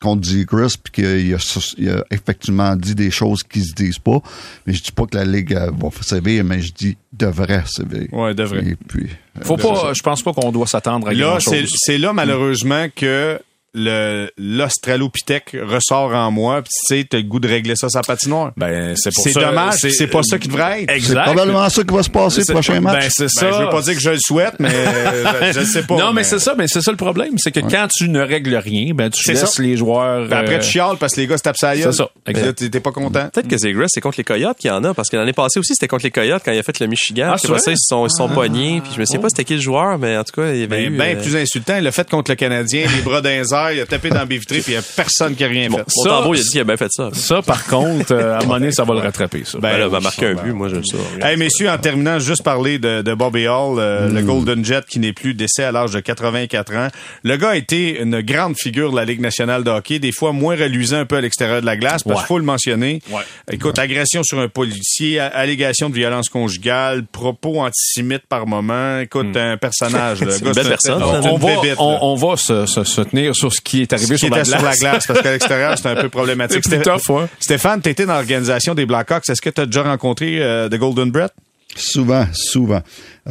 [0.02, 3.74] contre dit Chris puis qu'il a, sus- il a effectivement dit des choses qui se
[3.74, 4.20] disent pas,
[4.68, 8.08] mais je dis pas que la Ligue euh, va sévir, mais je dis devrait sévir.
[8.12, 8.66] Ouais, devrait.
[8.66, 9.06] Et puis,
[9.38, 11.74] euh, Faut pas, je pense pas qu'on doit s'attendre à Là, grand chose.
[11.78, 13.40] c'est là malheureusement que
[13.74, 18.02] le l'Australopithèque ressort en moi, puis tu sais, t'as le goût de régler ça sa
[18.02, 18.52] patinoire.
[18.58, 19.42] Ben, c'est pour C'est ça.
[19.46, 20.94] dommage, c'est pas ça qui devrait être.
[21.04, 23.02] c'est probablement ça qui va se passer le C'est- prochain match.
[23.04, 23.52] Ben, c'est Ben, ça.
[23.52, 25.98] je veux pas dire que je le souhaite, mais euh, je, je sais pas.
[25.98, 28.56] non, mais, c'est ça, mais c'est ça le problème, c'est que quand tu ne règles
[28.56, 29.62] rien, ben tu C'est laisses ça.
[29.64, 30.26] les joueurs.
[30.28, 31.78] Puis après, euh, tu chiales parce que les gars se tapent gueule.
[31.82, 32.62] C'est ça, Puis exact.
[32.62, 33.30] Là, t'es pas content.
[33.34, 35.60] Peut-être que Zegras, c'est contre les Coyotes qu'il y en a, parce que l'année passée
[35.60, 37.32] aussi, c'était contre les Coyotes quand il a fait le Michigan.
[37.34, 39.62] Ah, ça, ils sont, ils sont pognés, puis je me souviens pas c'était qui le
[39.62, 41.76] joueur, mais en tout cas, il y avait Ben, ben euh, plus insultant.
[41.78, 43.30] Il l'a fait contre le Canadien, les bras dans
[43.72, 45.64] il a tapé dans la baie vitrée, puis il y a personne qui a rien
[45.64, 45.70] fait.
[45.70, 47.10] mon Ça, tambour, il a dit qu'il a bien fait ça.
[47.14, 49.60] Ça, par contre, euh, à un moment donné, ça va le rattraper, ça.
[49.60, 50.98] Ben, là, va marquer un ben, but, moi, j'aime ça.
[51.22, 55.00] Hey, messieurs, en terminant, juste parler de, de Bobby Hall, euh, le Golden Jet qui
[55.00, 56.88] n'est plus décès à l'âge de 84 ans.
[57.24, 60.32] Le gars a été une grande figure de la Ligue nationale de hockey, des fois
[60.34, 62.28] moins reluisant un peu à l'extérieur de la glace, parce qu'il Ouais.
[62.28, 63.00] faut le mentionner.
[63.12, 63.22] Ouais.
[63.52, 69.00] Écoute, agression sur un policier, allégation de violence conjugale, propos antisémites par moment.
[69.00, 70.22] Écoute, un personnage.
[70.22, 71.98] le C'est gars, une belle personne, on, une va, bébite, on, là.
[72.02, 74.60] on va se, se, se tenir sur ce qui est arrivé sur la, était glace.
[74.60, 76.66] sur la glace, parce qu'à l'extérieur, c'est un peu problématique.
[76.66, 77.26] Sté- tough, ouais.
[77.40, 79.30] Stéphane, t'étais dans l'organisation des Blackhawks.
[79.30, 81.32] Est-ce que tu as déjà rencontré euh, The Golden Brett?
[81.76, 82.82] Souvent, souvent.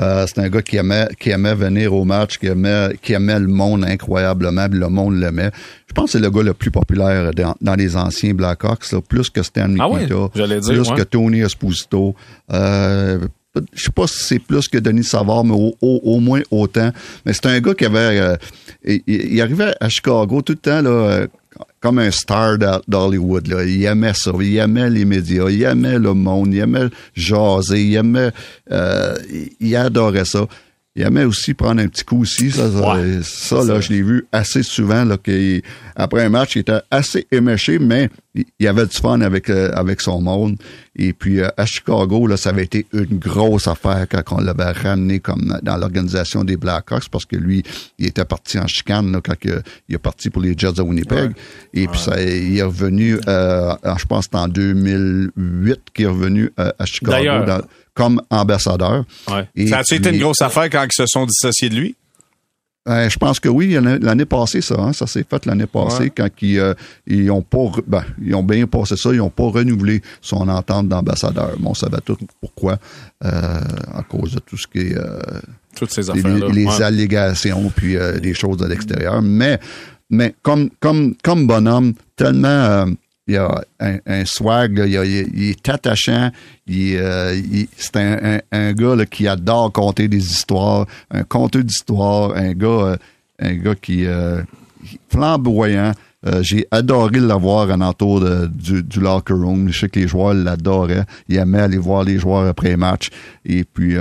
[0.01, 3.39] Euh, c'est un gars qui aimait, qui aimait venir au match, qui aimait, qui aimait
[3.39, 5.53] le monde incroyablement, puis le monde l'aimait.
[5.87, 9.01] Je pense que c'est le gars le plus populaire dans, dans les anciens Blackhawks, là,
[9.01, 10.43] plus que Stanley Ah oui, dire, plus
[10.91, 10.97] ouais.
[10.97, 12.17] que Tony Esposito.
[12.53, 13.19] Euh,
[13.75, 16.91] je sais pas si c'est plus que Denis Savard, mais au, au- moins autant.
[17.27, 18.19] Mais c'est un gars qui avait...
[18.21, 18.37] euh,
[18.85, 21.27] il, arrivait à Chicago tout le temps, là, euh,
[21.81, 23.47] comme un star d'Ho- d'Hollywood.
[23.49, 23.65] Là.
[23.65, 24.33] Il aimait ça.
[24.41, 25.51] Il aimait les médias.
[25.51, 26.55] Il aimait le monde.
[26.55, 27.83] Il aimait jaser.
[27.83, 28.31] Il aimait...
[28.71, 29.15] euh,
[29.61, 30.47] il adorait ça.
[30.95, 32.51] Il aimait aussi prendre un petit coup aussi.
[32.51, 33.21] Ça, ça, Ouais.
[33.23, 35.05] ça, là, je l'ai vu assez souvent.
[35.05, 35.17] Là,
[35.97, 39.71] après un match, il était assez éméché, mais il, il avait du fun avec, euh,
[39.75, 40.57] avec son monde.
[40.95, 44.71] Et puis euh, à Chicago, là, ça avait été une grosse affaire quand on l'avait
[44.73, 47.63] ramené comme dans l'organisation des Blackhawks parce que lui,
[47.99, 50.83] il était parti en chicane là, quand il, il est parti pour les Jets de
[50.83, 51.33] Winnipeg.
[51.73, 56.71] Et puis ça, il est revenu, euh, je pense en 2008 qu'il est revenu euh,
[56.79, 57.63] à Chicago D'ailleurs.
[57.95, 59.05] Comme ambassadeur.
[59.31, 59.49] Ouais.
[59.55, 61.95] Et Ça a-tu été une grosse affaire quand ils se sont dissociés de lui?
[62.89, 66.05] euh, je pense que oui, a- l'année passée, ça, hein, ça s'est fait l'année passée
[66.05, 66.11] Ouais.
[66.11, 66.75] quand ils, euh,
[67.07, 70.89] ils ont pas, ben, ils ont bien passé ça, ils ont pas renouvelé son entente
[70.89, 71.53] d'ambassadeur.
[71.61, 72.79] Bon, on savait tout pourquoi,
[73.25, 73.61] euh,
[73.95, 75.21] à cause de tout ce qui est euh,
[75.77, 76.49] Toutes ces les, affaires-là.
[76.53, 76.83] les Ouais.
[76.83, 79.23] allégations puis des choses de l'extérieur.
[79.23, 79.61] Mais,
[80.11, 82.87] mais comme, comme, comme bonhomme, tellement
[83.33, 83.65] il a
[84.07, 86.31] un, swag, il, est attachant,
[86.71, 87.41] euh,
[87.77, 87.97] c'est
[88.53, 92.97] un, gars qui adore conter des histoires, un conteur d'histoires, un gars, euh,
[93.39, 94.43] un gars qui euh,
[95.09, 95.93] flamboyant.
[96.25, 99.69] Euh, j'ai adoré l'avoir en entour de- du, du locker room.
[99.71, 101.05] Je sais que les joueurs l'adoraient.
[101.29, 103.09] Il aimait aller voir les joueurs après match.
[103.45, 103.97] Et puis,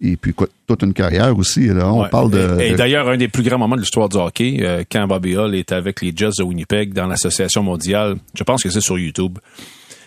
[0.00, 1.66] et puis quoi, toute une carrière aussi.
[1.66, 1.92] Là.
[1.92, 2.08] On Ouais.
[2.08, 2.60] parle de.
[2.60, 5.54] Et, d'ailleurs, un des plus grands moments de l'histoire du hockey, euh, quand Bobby Hull
[5.54, 9.38] est avec les Jets de Winnipeg dans l'association mondiale, je pense que c'est sur YouTube,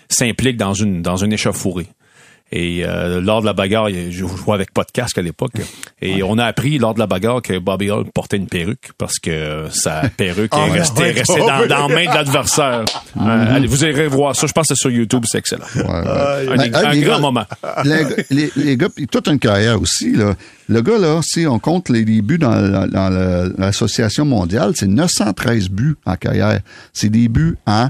[0.09, 1.87] s'implique dans une dans une échauffourée.
[2.55, 5.53] Et euh, lors de la bagarre, je jouais avec pas de casque à l'époque.
[6.03, 9.17] Et on a appris lors de la bagarre que Bobby Hull portait une perruque parce
[9.17, 12.85] que sa perruque Ah, est restée, restée dans, dans la main de l'adversaire.
[13.19, 14.45] Euh, allez, vous irez voir ça.
[14.45, 15.65] Je pense que c'est sur YouTube, c'est excellent.
[15.75, 15.89] Ouais, ouais.
[15.89, 17.45] Un, Ben, un les grand gars- moment.
[17.85, 20.11] les, les, les gars, toute une carrière aussi.
[20.15, 20.35] Là.
[20.69, 24.85] Le gars, là, si on compte les débuts dans, la- dans la- l'association mondiale, c'est
[24.85, 26.59] 913 buts en carrière.
[26.93, 27.87] C'est des buts en...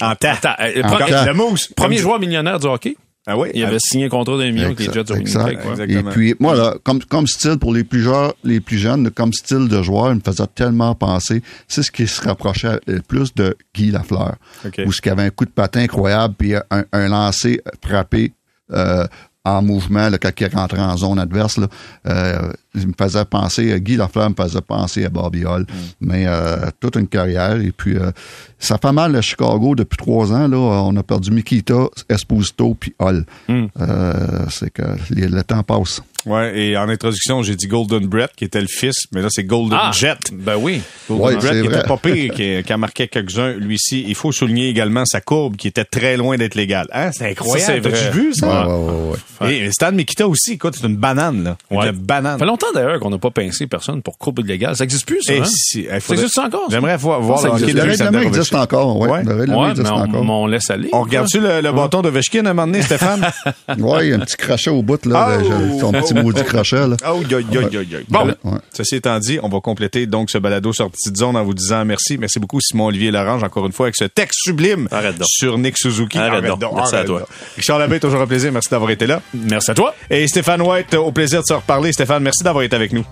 [0.00, 0.28] En temps.
[0.60, 1.06] Euh, En temps.
[1.26, 1.68] Le mousse.
[1.76, 2.96] Premier joueur millionnaire du hockey?
[3.30, 3.50] Ah oui?
[3.54, 5.60] Il avait signé un contrat d'un million avec les Jets de Exact.
[5.86, 9.34] Et puis, moi, là, comme, comme style pour les plus, joueurs, les plus jeunes, comme
[9.34, 11.42] style de joueur, il me faisait tellement penser.
[11.68, 14.36] C'est ce qui se rapprochait le plus de Guy Lafleur.
[14.64, 14.80] OK.
[14.86, 18.32] Où ce qui avait un coup de patin incroyable, puis un, un lancer frappé
[18.72, 19.06] euh,
[19.44, 21.58] en mouvement là, quand il rentrait en zone adverse.
[21.58, 21.68] Là,
[22.06, 22.52] euh,
[22.86, 25.66] me faisait penser, euh, Guy Lafleur me faisait penser à Bobby Hall.
[26.00, 27.56] Mais euh, toute une carrière.
[27.60, 28.10] Et puis, euh,
[28.58, 30.48] ça fait mal à Chicago depuis trois ans.
[30.48, 33.24] Là, on a perdu Mikita, Esposito, puis Hall.
[33.48, 34.12] Euh,
[34.50, 36.00] c'est que les- le temps passe.
[36.26, 39.44] Ouais, et en introduction, j'ai dit Golden Brett, qui était le fils, mais là, c'est
[39.44, 40.18] Golden Ah, Jet.
[40.32, 40.82] ben oui.
[41.08, 41.78] Golden Ouais, Brett, qui vrai.
[41.78, 45.20] était pas pire, qui, qui a marqué quelques-uns, lui ci Il faut souligner également sa
[45.20, 46.88] courbe, qui était très loin d'être légale.
[46.92, 47.10] Hein?
[47.12, 47.60] C'est incroyable.
[47.60, 48.10] Ça, c'est vrai.
[48.10, 48.66] Vu, ça?
[48.66, 49.16] Ouais, ouais, ouais,
[49.46, 49.56] ouais.
[49.58, 51.56] Et Stan Mikita aussi, écoute, c'est une banane, là.
[51.70, 51.86] Ouais.
[51.90, 52.32] Une banane.
[52.32, 54.76] Ça fait longtemps d'ailleurs qu'on n'a pas pincé personne pour coupe illégale.
[54.76, 55.34] Ça existe plus, ça.
[55.34, 55.44] Et hein?
[55.44, 56.66] si, il Ça existe encore?
[56.70, 57.76] J'aimerais voir, voir Ça le hockey existe.
[57.76, 59.08] de Le Alexander règlement existe encore, ouais.
[59.10, 59.22] Ouais.
[59.24, 60.24] Le règlement Ouais, mais existe on, encore.
[60.24, 60.88] mais on laisse aller.
[60.92, 63.26] On regarde-tu le, le bâton d'Ovechkin à un moment donné, Stéphane?
[63.78, 65.38] Ouais, il y a un petit crochet au bout, là.
[65.38, 65.42] Oh!
[65.42, 66.96] de- son petit maudit crochet, là.
[67.08, 67.98] Oh, yo, yo, yo, yo.
[68.08, 68.34] Bon,
[68.72, 71.84] ceci étant dit, on va compléter donc ce balado sortie de zone en vous disant
[71.84, 72.18] merci.
[72.18, 74.88] Merci beaucoup Simon-Olivier Larange, encore une fois, avec ce texte sublime
[75.22, 76.18] sur Nick Suzuki.
[76.18, 76.72] Arrête donc.
[76.74, 77.22] Merci à toi.
[77.56, 78.50] Richard Labbé, toujours un plaisir.
[78.52, 79.20] Merci d'avoir été là.
[79.34, 79.94] Merci à toi.
[80.10, 81.92] Et Stéphane White, au plaisir de se reparler.
[81.92, 83.04] Stéphane, merci d'avoir été avec nous.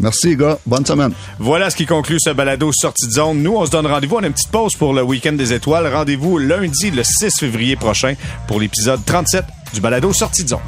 [0.00, 0.58] Merci, gars.
[0.64, 1.12] Bonne semaine.
[1.38, 3.42] Voilà ce qui conclut ce balado sortie de zone.
[3.42, 4.16] Nous, on se donne rendez-vous.
[4.16, 5.86] On a une petite pause pour le week-end des étoiles.
[5.92, 8.14] Rendez-vous lundi, le 6 février prochain,
[8.48, 9.44] pour l'épisode 37
[9.74, 10.60] du balado sortie de zone.